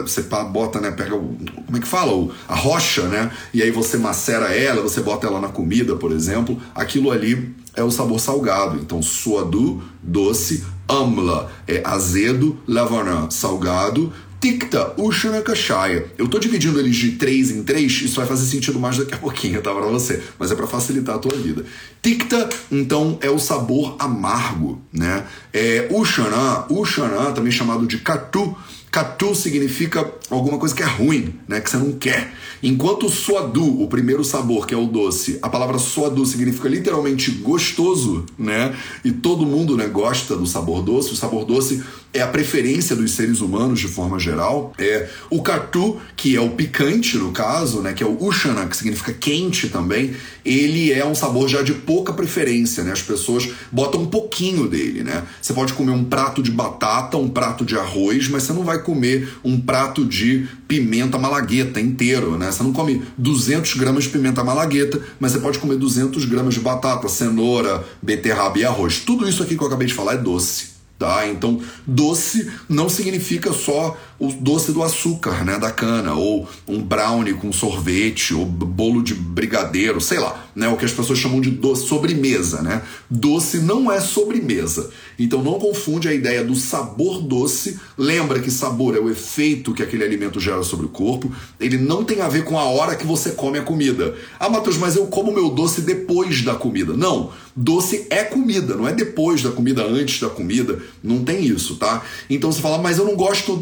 você 0.01 0.23
bota, 0.23 0.81
né? 0.81 0.89
Pega 0.89 1.15
o, 1.15 1.37
como 1.65 1.77
é 1.77 1.79
que 1.79 1.87
fala? 1.87 2.13
O, 2.13 2.31
a 2.47 2.55
rocha, 2.55 3.03
né? 3.03 3.31
E 3.53 3.61
aí 3.61 3.69
você 3.69 3.97
macera 3.97 4.53
ela, 4.55 4.81
você 4.81 5.01
bota 5.01 5.27
ela 5.27 5.39
na 5.39 5.49
comida, 5.49 5.95
por 5.95 6.11
exemplo. 6.11 6.59
Aquilo 6.73 7.11
ali 7.11 7.55
é 7.75 7.83
o 7.83 7.91
sabor 7.91 8.19
salgado. 8.19 8.79
Então 8.79 9.01
suadu, 9.01 9.83
doce, 10.01 10.63
amla 10.87 11.49
é 11.67 11.81
azedo, 11.85 12.57
lavana, 12.67 13.29
salgado, 13.29 14.11
Tikta 14.41 14.95
Ushana 14.97 15.39
Kashaya. 15.43 16.07
Eu 16.17 16.27
tô 16.27 16.39
dividindo 16.39 16.79
eles 16.79 16.95
de 16.95 17.11
três 17.11 17.51
em 17.51 17.63
três, 17.63 17.91
isso 18.01 18.15
vai 18.15 18.25
fazer 18.25 18.47
sentido 18.47 18.79
mais 18.79 18.97
daqui 18.97 19.13
a 19.13 19.17
pouquinho, 19.17 19.61
tá? 19.61 19.71
Pra 19.71 19.85
você, 19.85 20.19
mas 20.39 20.51
é 20.51 20.55
para 20.55 20.65
facilitar 20.65 21.15
a 21.15 21.19
tua 21.19 21.37
vida. 21.37 21.63
Tikta, 22.01 22.49
então, 22.71 23.19
é 23.21 23.29
o 23.29 23.37
sabor 23.37 23.95
amargo, 23.99 24.81
né? 24.91 25.27
É, 25.53 25.87
Ushana, 25.91 26.65
Ushana, 26.71 27.31
também 27.33 27.51
chamado 27.51 27.85
de 27.85 27.99
Katu. 27.99 28.57
Katu 28.89 29.35
significa 29.35 30.11
alguma 30.31 30.57
coisa 30.57 30.73
que 30.73 30.81
é 30.81 30.85
ruim, 30.85 31.35
né, 31.47 31.59
que 31.59 31.69
você 31.69 31.77
não 31.77 31.91
quer. 31.93 32.33
Enquanto 32.63 33.07
o 33.07 33.09
suadu, 33.09 33.81
o 33.81 33.87
primeiro 33.87 34.23
sabor, 34.23 34.67
que 34.67 34.73
é 34.73 34.77
o 34.77 34.85
doce, 34.85 35.39
a 35.41 35.49
palavra 35.49 35.79
suadu 35.79 36.25
significa 36.25 36.69
literalmente 36.69 37.31
gostoso, 37.31 38.25
né? 38.37 38.75
E 39.03 39.11
todo 39.11 39.45
mundo, 39.47 39.75
né, 39.75 39.87
gosta 39.87 40.35
do 40.35 40.45
sabor 40.45 40.83
doce. 40.83 41.11
O 41.11 41.15
sabor 41.15 41.43
doce 41.43 41.83
é 42.13 42.21
a 42.21 42.27
preferência 42.27 42.95
dos 42.95 43.11
seres 43.11 43.41
humanos 43.41 43.79
de 43.79 43.87
forma 43.87 44.19
geral. 44.19 44.73
É 44.77 45.09
o 45.29 45.41
katu, 45.41 45.99
que 46.15 46.35
é 46.35 46.41
o 46.41 46.51
picante 46.51 47.17
no 47.17 47.31
caso, 47.31 47.81
né, 47.81 47.93
que 47.93 48.03
é 48.03 48.05
o 48.05 48.23
ushana, 48.23 48.67
que 48.67 48.77
significa 48.77 49.11
quente 49.11 49.69
também, 49.69 50.13
ele 50.45 50.91
é 50.91 51.05
um 51.05 51.15
sabor 51.15 51.47
já 51.47 51.63
de 51.63 51.73
pouca 51.73 52.13
preferência, 52.13 52.83
né? 52.83 52.91
As 52.91 53.01
pessoas 53.01 53.49
botam 53.71 54.01
um 54.01 54.07
pouquinho 54.07 54.67
dele, 54.67 55.03
né? 55.03 55.23
Você 55.41 55.53
pode 55.53 55.73
comer 55.73 55.91
um 55.91 56.03
prato 56.03 56.41
de 56.43 56.51
batata, 56.51 57.17
um 57.17 57.29
prato 57.29 57.63
de 57.63 57.75
arroz, 57.75 58.27
mas 58.27 58.43
você 58.43 58.53
não 58.53 58.63
vai 58.63 58.81
comer 58.81 59.29
um 59.43 59.59
prato 59.59 60.05
de 60.05 60.20
pimenta 60.67 61.17
malagueta 61.17 61.79
inteiro, 61.79 62.37
né? 62.37 62.51
Você 62.51 62.63
não 62.63 62.73
come 62.73 63.03
200 63.17 63.75
gramas 63.75 64.05
de 64.05 64.09
pimenta 64.09 64.43
malagueta, 64.43 65.01
mas 65.19 65.31
você 65.31 65.39
pode 65.39 65.59
comer 65.59 65.77
200 65.77 66.25
gramas 66.25 66.53
de 66.53 66.59
batata, 66.59 67.07
cenoura, 67.07 67.83
beterraba 68.01 68.57
e 68.57 68.65
arroz. 68.65 68.99
Tudo 68.99 69.27
isso 69.27 69.43
aqui 69.43 69.57
que 69.57 69.63
eu 69.63 69.67
acabei 69.67 69.87
de 69.87 69.93
falar 69.93 70.13
é 70.13 70.17
doce. 70.17 70.71
Tá? 70.97 71.27
Então, 71.27 71.59
doce 71.87 72.51
não 72.69 72.87
significa 72.87 73.51
só 73.51 73.97
o 74.21 74.31
doce 74.31 74.71
do 74.71 74.83
açúcar, 74.83 75.43
né, 75.43 75.57
da 75.57 75.71
cana, 75.71 76.13
ou 76.13 76.47
um 76.67 76.79
brownie 76.79 77.33
com 77.33 77.51
sorvete, 77.51 78.35
ou 78.35 78.45
bolo 78.45 79.01
de 79.01 79.15
brigadeiro, 79.15 79.99
sei 79.99 80.19
lá, 80.19 80.45
né, 80.55 80.67
o 80.67 80.77
que 80.77 80.85
as 80.85 80.91
pessoas 80.91 81.17
chamam 81.17 81.41
de 81.41 81.49
doce, 81.49 81.87
sobremesa, 81.87 82.61
né? 82.61 82.83
Doce 83.09 83.57
não 83.57 83.91
é 83.91 83.99
sobremesa. 83.99 84.91
Então 85.17 85.41
não 85.41 85.59
confunde 85.59 86.07
a 86.07 86.13
ideia 86.13 86.43
do 86.43 86.55
sabor 86.55 87.21
doce. 87.21 87.79
Lembra 87.97 88.39
que 88.39 88.51
sabor 88.51 88.95
é 88.95 88.99
o 88.99 89.09
efeito 89.09 89.73
que 89.73 89.81
aquele 89.81 90.03
alimento 90.03 90.39
gera 90.39 90.63
sobre 90.63 90.85
o 90.85 90.89
corpo. 90.89 91.31
Ele 91.59 91.77
não 91.77 92.03
tem 92.03 92.21
a 92.21 92.27
ver 92.27 92.43
com 92.43 92.57
a 92.57 92.63
hora 92.63 92.95
que 92.95 93.05
você 93.05 93.31
come 93.31 93.57
a 93.57 93.63
comida. 93.63 94.15
Ah, 94.39 94.49
Matheus, 94.49 94.77
mas 94.77 94.95
eu 94.95 95.07
como 95.07 95.31
meu 95.31 95.49
doce 95.49 95.81
depois 95.81 96.41
da 96.43 96.55
comida. 96.55 96.93
Não, 96.93 97.31
doce 97.55 98.07
é 98.09 98.23
comida, 98.23 98.75
não 98.75 98.87
é 98.87 98.93
depois 98.93 99.41
da 99.41 99.51
comida, 99.51 99.83
antes 99.83 100.19
da 100.19 100.29
comida. 100.29 100.79
Não 101.03 101.23
tem 101.23 101.43
isso, 101.43 101.75
tá? 101.75 102.03
Então 102.29 102.51
você 102.51 102.61
fala, 102.61 102.77
mas 102.77 102.97
eu 102.97 103.05
não 103.05 103.15
gosto 103.15 103.57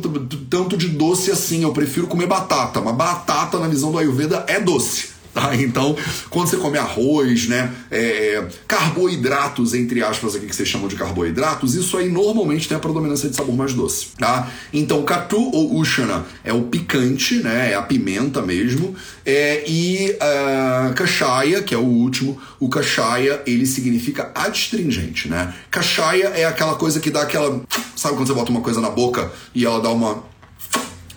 tanto 0.50 0.76
de 0.76 0.88
doce 0.88 1.32
assim, 1.32 1.64
eu 1.64 1.72
prefiro 1.72 2.08
comer 2.08 2.28
batata. 2.28 2.82
Mas 2.82 2.96
batata, 2.96 3.60
na 3.60 3.68
visão 3.68 3.92
do 3.92 3.98
Ayurveda, 3.98 4.46
é 4.48 4.60
doce. 4.60 5.20
Tá? 5.34 5.56
Então, 5.60 5.96
quando 6.30 6.48
você 6.48 6.58
come 6.58 6.78
arroz, 6.78 7.48
né, 7.48 7.72
é, 7.92 8.48
carboidratos, 8.68 9.74
entre 9.74 10.02
aspas, 10.02 10.36
aqui 10.36 10.48
que 10.48 10.56
vocês 10.56 10.68
chamam 10.68 10.88
de 10.88 10.96
carboidratos, 10.96 11.76
isso 11.76 11.98
aí 11.98 12.10
normalmente 12.10 12.68
tem 12.68 12.76
a 12.76 12.80
predominância 12.80 13.30
de 13.30 13.36
sabor 13.36 13.56
mais 13.56 13.74
doce. 13.74 14.08
Tá? 14.18 14.50
Então, 14.74 15.04
katu 15.04 15.40
ou 15.54 15.76
ushana 15.76 16.26
é 16.44 16.52
o 16.52 16.64
picante, 16.64 17.36
né, 17.36 17.72
é 17.72 17.76
a 17.76 17.82
pimenta 17.82 18.42
mesmo, 18.42 18.96
é, 19.26 19.64
e 19.68 20.16
uh, 20.16 20.94
kashaya, 20.94 21.62
que 21.62 21.76
é 21.76 21.78
o 21.78 21.86
último, 21.86 22.40
o 22.60 22.68
kashaya, 22.68 23.44
ele 23.46 23.66
significa 23.66 24.32
adstringente. 24.34 25.28
Né? 25.28 25.54
Kashaya 25.70 26.30
é 26.30 26.46
aquela 26.46 26.76
coisa 26.76 27.00
que 27.00 27.12
dá 27.12 27.22
aquela. 27.22 27.62
Sabe 27.96 28.16
quando 28.16 28.28
você 28.28 28.34
bota 28.34 28.50
uma 28.50 28.62
coisa 28.62 28.82
na 28.82 28.90
boca 28.90 29.32
e 29.54 29.66
ela 29.66 29.80
dá 29.82 29.90
uma 29.90 30.29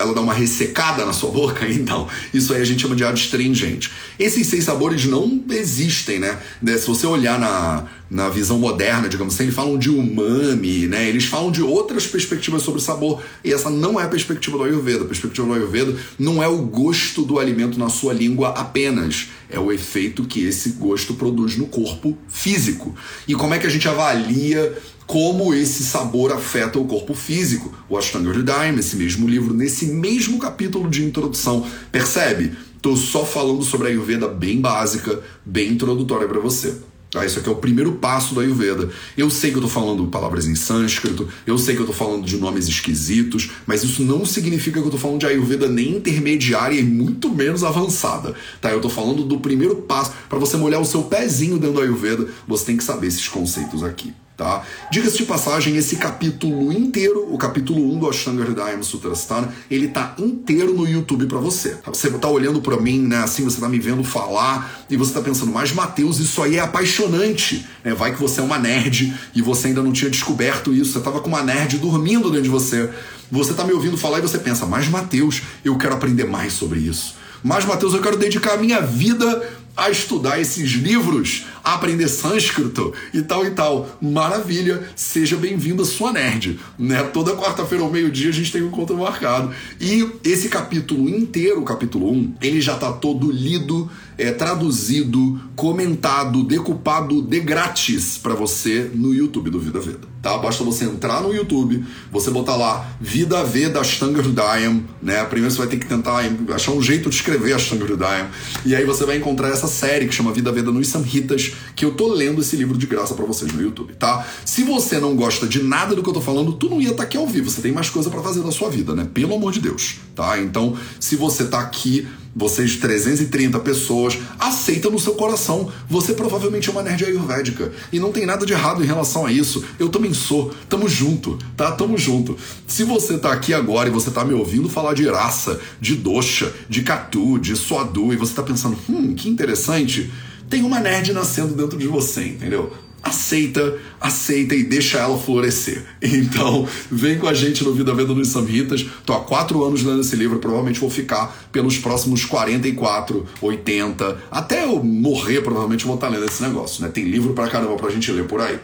ela 0.02 0.14
dá 0.14 0.20
uma 0.20 0.34
ressecada 0.34 1.04
na 1.04 1.12
sua 1.12 1.30
boca, 1.30 1.66
então 1.70 2.08
isso 2.32 2.52
aí 2.52 2.60
a 2.60 2.64
gente 2.64 2.82
chama 2.82 2.94
de 2.94 3.04
adstringente. 3.04 3.90
Esses 4.18 4.46
seis 4.46 4.64
sabores 4.64 5.04
não 5.06 5.42
existem, 5.50 6.18
né? 6.18 6.38
Se 6.78 6.86
você 6.86 7.06
olhar 7.06 7.38
na, 7.38 7.84
na 8.12 8.28
visão 8.28 8.58
moderna, 8.58 9.08
digamos 9.08 9.32
assim, 9.32 9.44
eles 9.44 9.54
falam 9.54 9.78
de 9.78 9.88
umami, 9.88 10.86
né? 10.86 11.08
Eles 11.08 11.24
falam 11.24 11.50
de 11.50 11.62
outras 11.62 12.06
perspectivas 12.06 12.60
sobre 12.60 12.82
sabor, 12.82 13.22
e 13.42 13.50
essa 13.50 13.70
não 13.70 13.98
é 13.98 14.04
a 14.04 14.08
perspectiva 14.08 14.58
do 14.58 14.64
Ayurveda. 14.64 15.04
A 15.04 15.06
perspectiva 15.06 15.46
do 15.46 15.54
Ayurveda 15.54 15.96
não 16.18 16.42
é 16.42 16.46
o 16.46 16.58
gosto 16.58 17.22
do 17.22 17.38
alimento 17.38 17.78
na 17.78 17.88
sua 17.88 18.12
língua 18.12 18.50
apenas, 18.50 19.30
é 19.48 19.58
o 19.58 19.72
efeito 19.72 20.26
que 20.26 20.44
esse 20.44 20.72
gosto 20.72 21.14
produz 21.14 21.56
no 21.56 21.66
corpo 21.68 22.14
físico. 22.28 22.94
E 23.26 23.34
como 23.34 23.54
é 23.54 23.58
que 23.58 23.66
a 23.66 23.70
gente 23.70 23.88
avalia 23.88 24.76
como 25.06 25.54
esse 25.54 25.82
sabor 25.82 26.32
afeta 26.32 26.78
o 26.78 26.84
corpo 26.84 27.14
físico. 27.14 27.74
O 27.88 27.96
Ashtanga 27.96 28.30
Hridayam, 28.30 28.78
esse 28.78 28.94
mesmo 28.96 29.26
livro, 29.26 29.52
nesse 29.52 29.86
mesmo 29.86 30.38
capítulo 30.38 30.88
de 30.88 31.02
introdução, 31.02 31.66
percebe? 31.90 32.52
Estou 32.76 32.96
só 32.96 33.24
falando 33.24 33.62
sobre 33.62 33.88
a 33.88 33.90
Ayurveda 33.90 34.28
bem 34.28 34.60
básica, 34.60 35.22
bem 35.44 35.72
introdutória 35.72 36.28
para 36.28 36.40
você. 36.40 36.91
Ah, 37.14 37.26
isso 37.26 37.38
aqui 37.38 37.48
é 37.48 37.52
o 37.52 37.56
primeiro 37.56 37.92
passo 37.92 38.34
da 38.34 38.40
Ayurveda. 38.40 38.88
Eu 39.16 39.28
sei 39.28 39.50
que 39.50 39.56
eu 39.56 39.64
estou 39.64 39.82
falando 39.82 40.06
palavras 40.06 40.46
em 40.46 40.54
sânscrito, 40.54 41.28
eu 41.46 41.58
sei 41.58 41.74
que 41.74 41.80
eu 41.80 41.84
estou 41.84 41.94
falando 41.94 42.24
de 42.24 42.38
nomes 42.38 42.68
esquisitos, 42.68 43.50
mas 43.66 43.82
isso 43.82 44.02
não 44.02 44.24
significa 44.24 44.80
que 44.80 44.86
eu 44.86 44.86
estou 44.86 45.00
falando 45.00 45.20
de 45.20 45.26
Ayurveda 45.26 45.68
nem 45.68 45.96
intermediária 45.96 46.78
e 46.78 46.82
muito 46.82 47.28
menos 47.28 47.64
avançada. 47.64 48.34
Tá? 48.60 48.70
Eu 48.70 48.76
estou 48.76 48.90
falando 48.90 49.24
do 49.24 49.38
primeiro 49.40 49.76
passo. 49.76 50.12
Para 50.28 50.38
você 50.38 50.56
molhar 50.56 50.80
o 50.80 50.86
seu 50.86 51.02
pezinho 51.02 51.58
dentro 51.58 51.76
da 51.76 51.82
Ayurveda, 51.82 52.28
você 52.48 52.66
tem 52.66 52.76
que 52.78 52.84
saber 52.84 53.08
esses 53.08 53.28
conceitos 53.28 53.82
aqui. 53.82 54.14
Tá? 54.36 54.62
Diga-se 54.90 55.18
de 55.18 55.24
passagem, 55.24 55.76
esse 55.76 55.96
capítulo 55.96 56.72
inteiro, 56.72 57.32
o 57.32 57.36
capítulo 57.36 57.94
1 57.94 57.98
do 57.98 58.08
Ashtanga 58.08 58.42
Hridayam 58.42 58.82
Sutrasthana, 58.82 59.52
ele 59.70 59.88
tá 59.88 60.14
inteiro 60.18 60.72
no 60.72 60.88
YouTube 60.88 61.26
para 61.26 61.38
você. 61.38 61.76
Você 61.86 62.10
tá 62.10 62.28
olhando 62.28 62.60
para 62.62 62.78
mim, 62.78 63.00
né, 63.00 63.18
assim, 63.18 63.44
você 63.44 63.60
tá 63.60 63.68
me 63.68 63.78
vendo 63.78 64.02
falar 64.02 64.84
e 64.88 64.96
você 64.96 65.12
tá 65.12 65.20
pensando, 65.20 65.52
mas 65.52 65.72
Mateus, 65.72 66.18
isso 66.18 66.42
aí 66.42 66.56
é 66.56 66.60
apaixonante, 66.60 67.66
né? 67.84 67.92
Vai 67.94 68.14
que 68.14 68.20
você 68.20 68.40
é 68.40 68.42
uma 68.42 68.58
nerd 68.58 69.12
e 69.34 69.42
você 69.42 69.68
ainda 69.68 69.82
não 69.82 69.92
tinha 69.92 70.10
descoberto 70.10 70.72
isso, 70.72 70.92
você 70.92 71.00
tava 71.00 71.20
com 71.20 71.28
uma 71.28 71.42
nerd 71.42 71.76
dormindo 71.78 72.30
dentro 72.30 72.44
de 72.44 72.48
você. 72.48 72.88
Você 73.30 73.52
tá 73.54 73.64
me 73.64 73.72
ouvindo 73.72 73.96
falar 73.96 74.18
e 74.18 74.22
você 74.22 74.38
pensa, 74.38 74.64
mas 74.66 74.88
Mateus, 74.88 75.42
eu 75.64 75.76
quero 75.76 75.94
aprender 75.94 76.24
mais 76.24 76.54
sobre 76.54 76.80
isso. 76.80 77.16
Mas 77.42 77.64
Mateus, 77.64 77.92
eu 77.92 78.00
quero 78.00 78.16
dedicar 78.16 78.54
a 78.54 78.56
minha 78.56 78.80
vida 78.80 79.42
a 79.76 79.90
estudar 79.90 80.40
esses 80.40 80.70
livros, 80.72 81.46
a 81.64 81.74
aprender 81.74 82.08
sânscrito 82.08 82.92
e 83.12 83.22
tal 83.22 83.46
e 83.46 83.50
tal. 83.50 83.88
Maravilha, 84.00 84.82
seja 84.94 85.36
bem-vindo 85.36 85.82
a 85.82 85.86
sua 85.86 86.12
nerd. 86.12 86.58
Né? 86.78 87.02
Toda 87.04 87.36
quarta-feira 87.36 87.82
ao 87.82 87.90
meio-dia 87.90 88.30
a 88.30 88.32
gente 88.32 88.52
tem 88.52 88.62
um 88.62 88.68
encontro 88.68 88.96
marcado. 88.96 89.52
E 89.80 90.08
esse 90.24 90.48
capítulo 90.48 91.08
inteiro, 91.08 91.60
o 91.60 91.64
capítulo 91.64 92.10
1, 92.12 92.34
ele 92.42 92.60
já 92.60 92.74
está 92.74 92.92
todo 92.92 93.30
lido, 93.30 93.90
é, 94.18 94.30
traduzido, 94.30 95.40
comentado, 95.56 96.44
decupado 96.44 97.22
de 97.22 97.40
grátis 97.40 98.18
para 98.18 98.34
você 98.34 98.90
no 98.94 99.14
YouTube 99.14 99.50
do 99.50 99.58
Vida 99.58 99.80
Veda. 99.80 100.12
Tá? 100.22 100.38
Basta 100.38 100.62
você 100.62 100.84
entrar 100.84 101.20
no 101.20 101.34
YouTube, 101.34 101.84
você 102.10 102.30
botar 102.30 102.54
lá 102.54 102.88
Vida 103.00 103.42
Veda 103.42 103.80
Ashtanga 103.80 104.20
Hridayam, 104.20 104.84
né? 105.02 105.24
Primeiro 105.24 105.52
você 105.52 105.58
vai 105.58 105.66
ter 105.66 105.78
que 105.78 105.86
tentar 105.86 106.22
achar 106.54 106.70
um 106.70 106.80
jeito 106.80 107.10
de 107.10 107.16
escrever 107.16 107.54
Ashtanga 107.54 107.84
Hridayam, 107.84 108.28
e 108.64 108.76
aí 108.76 108.84
você 108.84 109.04
vai 109.04 109.16
encontrar 109.16 109.48
essa 109.48 109.61
série 109.66 110.06
que 110.06 110.14
chama 110.14 110.32
Vida 110.32 110.50
Veda 110.52 110.70
nos 110.70 110.88
Samhitas, 110.88 111.52
que 111.74 111.84
eu 111.84 111.94
tô 111.94 112.12
lendo 112.12 112.40
esse 112.40 112.56
livro 112.56 112.76
de 112.76 112.86
graça 112.86 113.14
para 113.14 113.24
vocês 113.24 113.52
no 113.52 113.62
YouTube, 113.62 113.94
tá? 113.94 114.26
Se 114.44 114.62
você 114.62 114.98
não 114.98 115.14
gosta 115.14 115.46
de 115.46 115.62
nada 115.62 115.94
do 115.94 116.02
que 116.02 116.08
eu 116.08 116.14
tô 116.14 116.20
falando, 116.20 116.52
tu 116.52 116.68
não 116.68 116.80
ia 116.80 116.90
estar 116.90 116.98
tá 116.98 117.02
aqui 117.04 117.16
ao 117.16 117.26
vivo, 117.26 117.50
você 117.50 117.60
tem 117.60 117.72
mais 117.72 117.90
coisa 117.90 118.10
para 118.10 118.22
fazer 118.22 118.42
na 118.42 118.52
sua 118.52 118.70
vida, 118.70 118.94
né? 118.94 119.08
Pelo 119.12 119.34
amor 119.34 119.52
de 119.52 119.60
Deus, 119.60 119.98
tá? 120.14 120.38
Então, 120.40 120.76
se 120.98 121.16
você 121.16 121.44
tá 121.44 121.60
aqui 121.60 122.06
vocês 122.34 122.76
330 122.76 123.58
pessoas, 123.60 124.18
aceita 124.38 124.88
no 124.88 124.98
seu 124.98 125.14
coração. 125.14 125.70
Você 125.88 126.14
provavelmente 126.14 126.68
é 126.68 126.72
uma 126.72 126.82
nerd 126.82 127.04
ayurvédica. 127.04 127.72
E 127.92 127.98
não 127.98 128.10
tem 128.10 128.24
nada 128.24 128.46
de 128.46 128.52
errado 128.52 128.82
em 128.82 128.86
relação 128.86 129.26
a 129.26 129.32
isso. 129.32 129.64
Eu 129.78 129.88
também 129.88 130.14
sou. 130.14 130.52
Tamo 130.68 130.88
junto, 130.88 131.38
tá? 131.56 131.72
Tamo 131.72 131.98
junto. 131.98 132.36
Se 132.66 132.84
você 132.84 133.18
tá 133.18 133.32
aqui 133.32 133.52
agora 133.52 133.88
e 133.88 133.92
você 133.92 134.10
tá 134.10 134.24
me 134.24 134.32
ouvindo 134.32 134.68
falar 134.68 134.94
de 134.94 135.08
raça, 135.08 135.60
de 135.80 135.94
dosha, 135.94 136.52
de 136.68 136.82
catu, 136.82 137.38
de 137.38 137.54
suadu, 137.54 138.12
e 138.12 138.16
você 138.16 138.34
tá 138.34 138.42
pensando, 138.42 138.76
hum, 138.88 139.14
que 139.14 139.28
interessante, 139.28 140.10
tem 140.48 140.62
uma 140.62 140.80
nerd 140.80 141.12
nascendo 141.12 141.54
dentro 141.54 141.78
de 141.78 141.86
você, 141.86 142.26
entendeu? 142.26 142.72
Aceita, 143.02 143.78
aceita 144.00 144.54
e 144.54 144.62
deixa 144.62 144.98
ela 144.98 145.18
florescer. 145.18 145.82
Então, 146.22 146.68
vem 146.90 147.18
com 147.18 147.26
a 147.26 147.34
gente 147.34 147.64
no 147.64 147.74
Vida 147.74 147.92
Venda 147.94 148.14
nos 148.14 148.28
Samhitas. 148.28 148.86
Tô 149.04 149.12
há 149.12 149.20
quatro 149.20 149.64
anos 149.64 149.82
lendo 149.82 150.00
esse 150.00 150.14
livro, 150.14 150.38
provavelmente 150.38 150.78
vou 150.78 150.90
ficar 150.90 151.48
pelos 151.50 151.78
próximos 151.78 152.24
44, 152.24 153.26
80, 153.40 154.18
até 154.30 154.64
eu 154.64 154.82
morrer, 154.82 155.40
provavelmente 155.40 155.84
vou 155.84 155.96
estar 155.96 156.08
lendo 156.08 156.24
esse 156.24 156.42
negócio, 156.42 156.82
né? 156.82 156.90
Tem 156.90 157.04
livro 157.04 157.32
pra 157.32 157.48
caramba 157.48 157.76
pra 157.76 157.90
gente 157.90 158.10
ler 158.12 158.24
por 158.24 158.40
aí. 158.40 158.58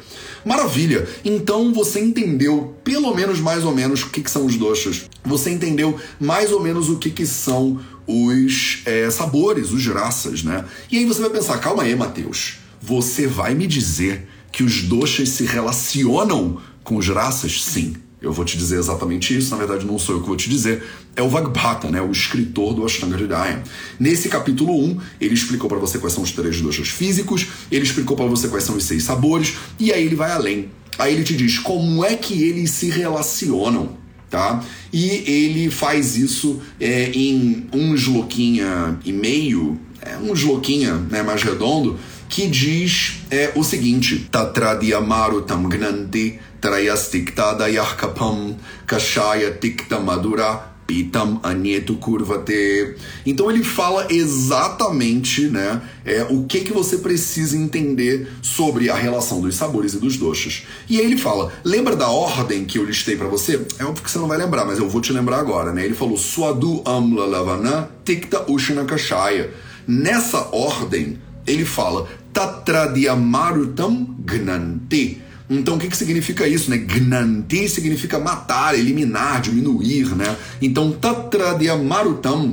Maravilha! 0.45 1.07
Então 1.25 1.73
você 1.73 2.01
entendeu, 2.01 2.75
pelo 2.85 3.15
menos 3.15 3.41
mais 3.41 3.65
ou 3.65 3.75
menos, 3.75 4.03
o 4.03 4.11
que, 4.11 4.23
que 4.23 4.31
são 4.31 4.47
os 4.47 4.57
doshas. 4.57 5.09
Você 5.25 5.51
entendeu 5.51 5.99
mais 6.21 6.53
ou 6.53 6.63
menos 6.63 6.89
o 6.89 6.97
que, 6.97 7.11
que 7.11 7.27
são 7.27 7.81
os 8.07 8.83
é, 8.87 9.11
sabores, 9.11 9.73
os 9.73 9.85
raças, 9.87 10.43
né? 10.43 10.65
E 10.91 10.99
aí 10.99 11.05
você 11.05 11.21
vai 11.21 11.31
pensar, 11.31 11.59
calma 11.59 11.83
aí, 11.83 11.95
Mateus 11.95 12.68
você 12.81 13.27
vai 13.27 13.55
me 13.55 13.67
dizer 13.67 14.29
que 14.51 14.63
os 14.63 14.83
doshas 14.83 15.31
se 15.31 15.45
relacionam 15.45 16.61
com 16.83 16.97
os 16.97 17.09
raças? 17.09 17.63
Sim. 17.63 17.95
Eu 18.21 18.33
vou 18.33 18.45
te 18.45 18.59
dizer 18.59 18.79
exatamente 18.79 19.37
isso, 19.37 19.53
na 19.53 19.59
verdade 19.59 19.87
não 19.87 19.97
sou 19.97 20.17
eu 20.17 20.21
que 20.21 20.27
vou 20.27 20.37
te 20.37 20.51
dizer, 20.51 20.83
é 21.15 21.23
o 21.23 21.29
Vagbhata, 21.29 21.89
né, 21.89 22.03
o 22.03 22.11
escritor 22.11 22.75
do 22.75 22.85
Ashtanga 22.85 23.17
Hridaya. 23.17 23.63
Nesse 23.99 24.29
capítulo 24.29 24.77
1, 24.77 24.99
ele 25.21 25.35
explicou 25.35 25.69
para 25.69 25.79
você 25.79 25.99
quais 25.99 26.15
são 26.15 26.25
os 26.25 26.33
três 26.33 26.61
doshas 26.61 26.89
físicos, 26.89 27.47
ele 27.71 27.85
explicou 27.85 28.17
para 28.17 28.27
você 28.27 28.49
quais 28.49 28.65
são 28.65 28.75
os 28.77 28.83
seis 28.83 29.05
sabores, 29.05 29.55
e 29.79 29.93
aí 29.93 30.05
ele 30.05 30.17
vai 30.17 30.33
além. 30.33 30.69
Aí 30.99 31.15
ele 31.15 31.23
te 31.23 31.37
diz 31.37 31.61
como 31.61 32.05
é 32.05 32.17
que 32.17 32.43
eles 32.43 32.73
se 32.73 32.91
relacionam. 32.91 33.97
tá? 34.29 34.65
E 34.93 35.09
ele 35.31 35.71
faz 35.71 36.17
isso 36.17 36.61
é, 36.81 37.11
em 37.15 37.67
um 37.73 37.95
sloquinha 37.95 38.99
e 39.05 39.13
meio, 39.13 39.79
é, 40.03 40.17
um 40.17 40.33
sloquinha 40.35 40.95
né, 40.95 41.23
mais 41.23 41.43
redondo, 41.43 41.99
que 42.29 42.47
diz 42.47 43.23
é, 43.31 43.53
o 43.55 43.65
seguinte: 43.65 44.29
Tatradiamaru 44.31 45.43
tam 45.43 45.69
gnanti 45.69 46.39
trayastiktada 46.61 47.69
yarkapam 47.69 48.57
kashaya 48.87 49.53
tikta 49.53 49.99
madura 50.01 50.69
pitam 50.89 51.39
anieto 51.43 51.97
kurvate. 51.97 52.97
Então 53.27 53.51
ele 53.51 53.63
fala 53.63 54.07
exatamente, 54.09 55.43
né, 55.49 55.83
é, 56.03 56.27
o 56.31 56.45
que 56.45 56.61
que 56.61 56.73
você 56.73 56.97
precisa 56.97 57.59
entender 57.59 58.27
sobre 58.41 58.89
a 58.89 58.95
relação 58.95 59.43
dos 59.43 59.55
sabores 59.55 59.93
e 59.93 59.99
dos 59.99 60.17
doces. 60.17 60.63
E 60.89 60.99
aí 60.99 61.05
ele 61.05 61.19
fala, 61.19 61.53
lembra 61.63 61.95
da 61.95 62.09
ordem 62.09 62.65
que 62.65 62.79
eu 62.79 62.85
listei 62.87 63.17
para 63.17 63.29
você? 63.29 63.61
É 63.79 63.85
óbvio 63.85 64.03
que 64.03 64.11
você 64.11 64.19
não 64.19 64.27
vai 64.27 64.39
lembrar, 64.39 64.65
mas 64.65 64.79
eu 64.79 64.89
vou 64.89 65.03
te 65.03 65.13
lembrar 65.13 65.39
agora, 65.39 65.73
né? 65.73 65.85
Ele 65.85 65.95
falou 65.95 66.17
suadu 66.17 66.83
amla 66.87 67.27
lavana 67.27 67.91
tikta 68.03 68.51
ushna 68.51 68.87
kashaya. 68.87 69.51
Nessa 69.87 70.49
ordem, 70.53 71.19
ele 71.49 71.65
fala 71.65 72.07
tatradiamarutam 72.33 74.15
gnanti 74.21 75.23
então 75.51 75.77
o 75.77 75.79
que, 75.79 75.89
que 75.89 75.97
significa 75.97 76.47
isso, 76.47 76.71
né? 76.71 76.77
Gnanti 76.77 77.69
significa 77.71 78.19
matar, 78.19 78.79
eliminar, 78.79 79.41
diminuir, 79.41 80.15
né? 80.15 80.37
Então 80.61 80.93
Tatradia 80.93 81.75
Marutam, 81.75 82.47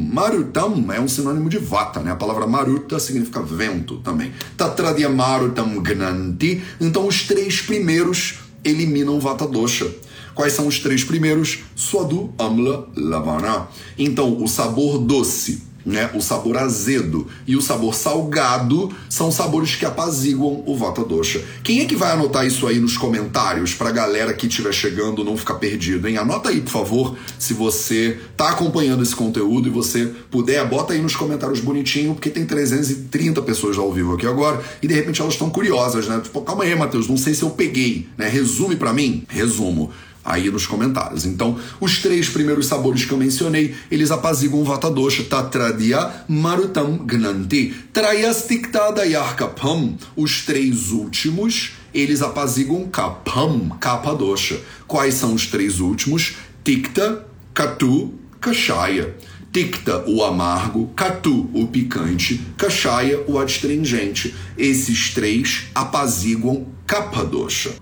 é 0.94 1.00
um 1.02 1.08
sinônimo 1.08 1.50
de 1.50 1.58
vata, 1.58 2.00
né? 2.00 2.12
A 2.12 2.16
palavra 2.16 2.48
Maruta 2.48 2.98
significa 2.98 3.42
vento 3.42 3.98
também. 3.98 4.32
Tatradia 4.56 5.10
Marutam 5.10 5.82
Gnanti, 5.82 6.64
então 6.80 7.06
os 7.06 7.24
três 7.24 7.62
primeiros 7.62 8.36
eliminam 8.64 9.20
vata 9.20 9.46
dosha. 9.46 9.94
Quais 10.34 10.54
são 10.54 10.68
os 10.68 10.80
três 10.80 11.04
primeiros? 11.04 11.60
Swadu, 11.76 12.34
Amla, 12.38 12.88
Lavana. 12.96 13.68
Então 13.98 14.42
o 14.42 14.48
sabor 14.48 15.00
doce 15.00 15.64
né? 15.86 16.10
O 16.14 16.22
sabor 16.22 16.58
azedo 16.58 17.28
e 17.46 17.56
o 17.56 17.62
sabor 17.62 17.94
salgado 17.94 18.92
são 19.10 19.32
sabores 19.32 19.76
que 19.76 19.86
apaziguam 19.86 20.64
o 20.66 20.76
Vata 20.76 21.04
Dosha. 21.04 21.44
Quem 21.64 21.82
é 21.82 21.86
que 21.86 21.96
vai 21.96 22.12
anotar 22.12 22.46
isso 22.46 22.66
aí 22.68 22.80
nos 22.80 22.98
comentários 22.98 23.74
pra 23.74 23.92
galera 23.92 24.34
que 24.34 24.48
estiver 24.48 24.74
chegando 24.74 25.24
não 25.24 25.38
ficar 25.38 25.56
perdido, 25.56 26.08
hein? 26.08 26.18
Anota 26.18 26.50
aí, 26.50 26.62
por 26.62 26.72
favor, 26.72 27.18
se 27.38 27.54
você 27.54 28.20
tá 28.36 28.50
acompanhando 28.50 29.04
esse 29.04 29.16
conteúdo 29.16 29.68
e 29.68 29.72
você 29.72 30.12
puder, 30.32 30.68
bota 30.68 30.94
aí 30.94 31.02
nos 31.02 31.16
comentários 31.16 31.60
bonitinho, 31.60 32.14
porque 32.14 32.30
tem 32.30 32.46
330 32.46 33.42
pessoas 33.44 33.78
ao 33.78 33.92
vivo 33.92 34.16
aqui 34.16 34.26
agora 34.26 34.62
e 34.82 34.88
de 34.88 34.94
repente 34.94 35.22
elas 35.22 35.34
estão 35.34 35.50
curiosas, 35.50 36.08
né? 36.08 36.20
Tipo, 36.24 36.42
calma 36.42 36.64
aí, 36.64 36.76
Matheus, 36.76 37.08
não 37.08 37.18
sei 37.18 37.34
se 37.34 37.44
eu 37.44 37.52
peguei, 37.52 38.08
né? 38.18 38.28
Resume 38.28 38.76
para 38.76 38.94
mim? 38.94 39.24
Resumo 39.28 39.92
aí 40.26 40.50
nos 40.50 40.66
comentários. 40.66 41.26
Então, 41.26 41.58
os 41.80 42.00
três 42.00 42.28
primeiros 42.28 42.66
sabores 42.66 43.06
que 43.06 43.12
eu 43.12 43.18
mencionei, 43.18 43.76
eles 43.92 44.10
apaziguam 44.10 44.64
Vata 44.64 44.90
Dosha, 44.90 45.24
Tatradia 45.24 46.12
Marutam 46.28 46.98
Gnanti, 46.98 47.74
Trayastiktada 47.94 49.06
Yarkapam. 49.06 49.96
Os 50.16 50.44
três 50.44 50.92
últimos, 50.92 51.74
eles 51.94 52.22
apaziguam 52.22 52.88
Kapam, 52.88 53.70
Kapa 53.80 54.16
Dosha. 54.16 54.60
Quais 54.88 55.14
são 55.14 55.36
os 55.36 55.46
três 55.46 55.80
últimos? 55.80 56.36
Tikta, 56.64 57.26
Katu, 57.54 58.14
Kashaya. 58.42 59.16
Tikta, 59.54 60.04
o 60.06 60.22
amargo, 60.22 60.88
Katu, 60.98 61.50
o 61.54 61.66
picante, 61.68 62.42
Kashaya, 62.58 63.24
o 63.26 63.40
astringente. 63.40 64.36
Esses 64.58 65.14
três 65.14 65.68
apaziguam 65.74 66.68
Kapadosha. 66.86 67.74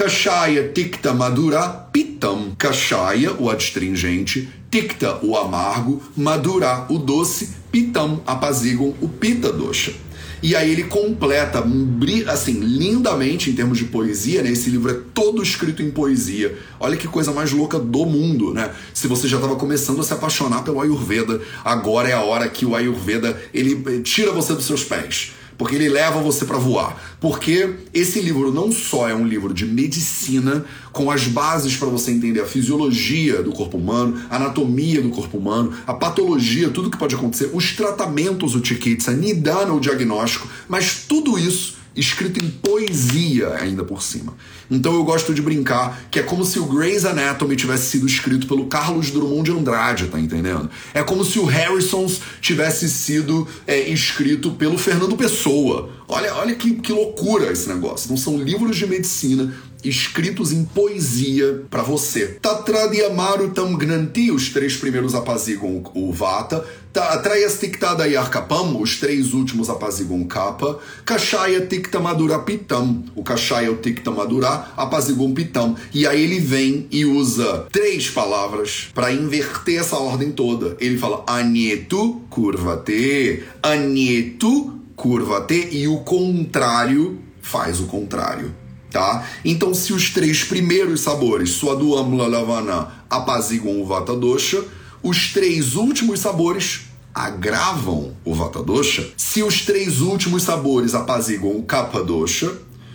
Kashaya 0.00 0.72
Tikta 0.72 1.12
Madura 1.12 1.68
Pitam. 1.92 2.54
Kashaya, 2.56 3.34
o 3.38 3.50
adstringente, 3.50 4.48
Tikta, 4.70 5.18
o 5.22 5.36
amargo, 5.36 6.02
Madura, 6.16 6.86
o 6.88 6.96
doce, 6.96 7.50
Pitam, 7.70 8.22
apaziguam 8.26 8.94
o 9.02 9.06
Pita 9.06 9.52
Dosha. 9.52 9.92
E 10.42 10.56
aí 10.56 10.70
ele 10.70 10.84
completa, 10.84 11.62
assim, 12.28 12.60
lindamente 12.60 13.50
em 13.50 13.52
termos 13.52 13.76
de 13.76 13.84
poesia, 13.84 14.42
né? 14.42 14.50
Esse 14.50 14.70
livro 14.70 14.90
é 14.90 14.98
todo 15.12 15.42
escrito 15.42 15.82
em 15.82 15.90
poesia. 15.90 16.56
Olha 16.80 16.96
que 16.96 17.06
coisa 17.06 17.30
mais 17.30 17.52
louca 17.52 17.78
do 17.78 18.06
mundo, 18.06 18.54
né? 18.54 18.70
Se 18.94 19.06
você 19.06 19.28
já 19.28 19.36
estava 19.36 19.56
começando 19.56 20.00
a 20.00 20.02
se 20.02 20.14
apaixonar 20.14 20.64
pelo 20.64 20.80
Ayurveda, 20.80 21.42
agora 21.62 22.08
é 22.08 22.14
a 22.14 22.22
hora 22.22 22.48
que 22.48 22.64
o 22.64 22.74
Ayurveda 22.74 23.38
ele 23.52 23.84
eh, 23.86 24.00
tira 24.00 24.32
você 24.32 24.54
dos 24.54 24.64
seus 24.64 24.82
pés 24.82 25.32
porque 25.60 25.74
ele 25.74 25.90
leva 25.90 26.22
você 26.22 26.46
para 26.46 26.56
voar. 26.56 26.98
Porque 27.20 27.74
esse 27.92 28.18
livro 28.18 28.50
não 28.50 28.72
só 28.72 29.06
é 29.06 29.14
um 29.14 29.26
livro 29.26 29.52
de 29.52 29.66
medicina, 29.66 30.64
com 30.90 31.10
as 31.10 31.26
bases 31.26 31.76
para 31.76 31.86
você 31.86 32.10
entender 32.12 32.40
a 32.40 32.46
fisiologia 32.46 33.42
do 33.42 33.52
corpo 33.52 33.76
humano, 33.76 34.22
a 34.30 34.36
anatomia 34.36 35.02
do 35.02 35.10
corpo 35.10 35.36
humano, 35.36 35.74
a 35.86 35.92
patologia, 35.92 36.70
tudo 36.70 36.90
que 36.90 36.96
pode 36.96 37.14
acontecer, 37.14 37.50
os 37.52 37.72
tratamentos, 37.72 38.54
o 38.54 38.64
chiquitsa, 38.64 39.12
nidana, 39.12 39.74
o 39.74 39.80
diagnóstico, 39.80 40.48
mas 40.66 41.04
tudo 41.06 41.38
isso 41.38 41.79
escrito 41.96 42.42
em 42.42 42.48
poesia 42.48 43.54
ainda 43.54 43.84
por 43.84 44.02
cima. 44.02 44.34
Então 44.70 44.94
eu 44.94 45.04
gosto 45.04 45.34
de 45.34 45.42
brincar 45.42 46.02
que 46.10 46.20
é 46.20 46.22
como 46.22 46.44
se 46.44 46.58
o 46.58 46.66
Grey's 46.66 47.04
Anatomy 47.04 47.56
tivesse 47.56 47.90
sido 47.90 48.06
escrito 48.06 48.46
pelo 48.46 48.66
Carlos 48.66 49.10
Drummond 49.10 49.50
de 49.50 49.56
Andrade, 49.56 50.06
tá 50.06 50.20
entendendo? 50.20 50.70
É 50.94 51.02
como 51.02 51.24
se 51.24 51.38
o 51.38 51.44
Harrisons 51.44 52.20
tivesse 52.40 52.88
sido 52.88 53.46
é, 53.66 53.80
escrito 53.88 54.52
pelo 54.52 54.78
Fernando 54.78 55.16
Pessoa. 55.16 55.90
Olha, 56.06 56.34
olha 56.34 56.54
que, 56.54 56.74
que 56.74 56.92
loucura 56.92 57.52
esse 57.52 57.68
negócio. 57.68 58.10
Não 58.10 58.16
são 58.16 58.36
livros 58.36 58.76
de 58.76 58.86
medicina 58.86 59.52
escritos 59.84 60.52
em 60.52 60.64
poesia 60.64 61.64
para 61.70 61.82
você. 61.82 62.38
Tatradiamaru 62.40 63.50
tam 63.50 63.76
gnanti, 63.76 64.30
os 64.30 64.48
três 64.50 64.76
primeiros 64.76 65.14
apaziguam 65.14 65.82
o 65.94 66.12
vata. 66.12 66.64
Atraias 66.94 67.58
tiktada 67.58 68.06
yarkapam, 68.06 68.80
os 68.80 68.98
três 68.98 69.32
últimos 69.32 69.70
apaziguam 69.70 70.24
capa. 70.24 70.78
Kashaya 71.04 71.64
tikta 71.66 72.00
madura 72.00 72.40
pitam, 72.40 73.04
o 73.14 73.22
kashaya 73.22 73.70
o 73.70 73.76
tikta 73.76 74.10
madura 74.10 74.72
apaziguam 74.76 75.32
pitam. 75.32 75.76
E 75.94 76.06
aí 76.06 76.22
ele 76.22 76.40
vem 76.40 76.88
e 76.90 77.04
usa 77.04 77.66
três 77.70 78.10
palavras 78.10 78.88
para 78.92 79.12
inverter 79.12 79.80
essa 79.80 79.96
ordem 79.96 80.32
toda. 80.32 80.76
Ele 80.80 80.98
fala 80.98 81.22
anietu 81.26 82.22
kurvate, 82.28 83.44
anietu 83.62 84.80
kurvate 84.96 85.68
e 85.70 85.86
o 85.86 85.98
contrário 85.98 87.20
faz 87.40 87.80
o 87.80 87.86
contrário 87.86 88.59
tá? 88.90 89.26
Então, 89.44 89.72
se 89.72 89.92
os 89.92 90.10
três 90.10 90.44
primeiros 90.44 91.00
sabores, 91.00 91.50
Swadu 91.50 91.96
Amula 91.96 92.26
Lavana, 92.26 92.88
apaziguam 93.08 93.80
o 93.80 93.86
Vata 93.86 94.14
Dosha, 94.14 94.64
os 95.02 95.32
três 95.32 95.76
últimos 95.76 96.20
sabores 96.20 96.82
agravam 97.14 98.14
o 98.24 98.34
Vata 98.34 98.62
Dosha. 98.62 99.08
Se 99.16 99.42
os 99.42 99.64
três 99.64 100.00
últimos 100.00 100.42
sabores 100.42 100.94
apaziguam 100.94 101.56
o 101.56 101.62
Kapha 101.62 102.02
Dosha, 102.02 102.52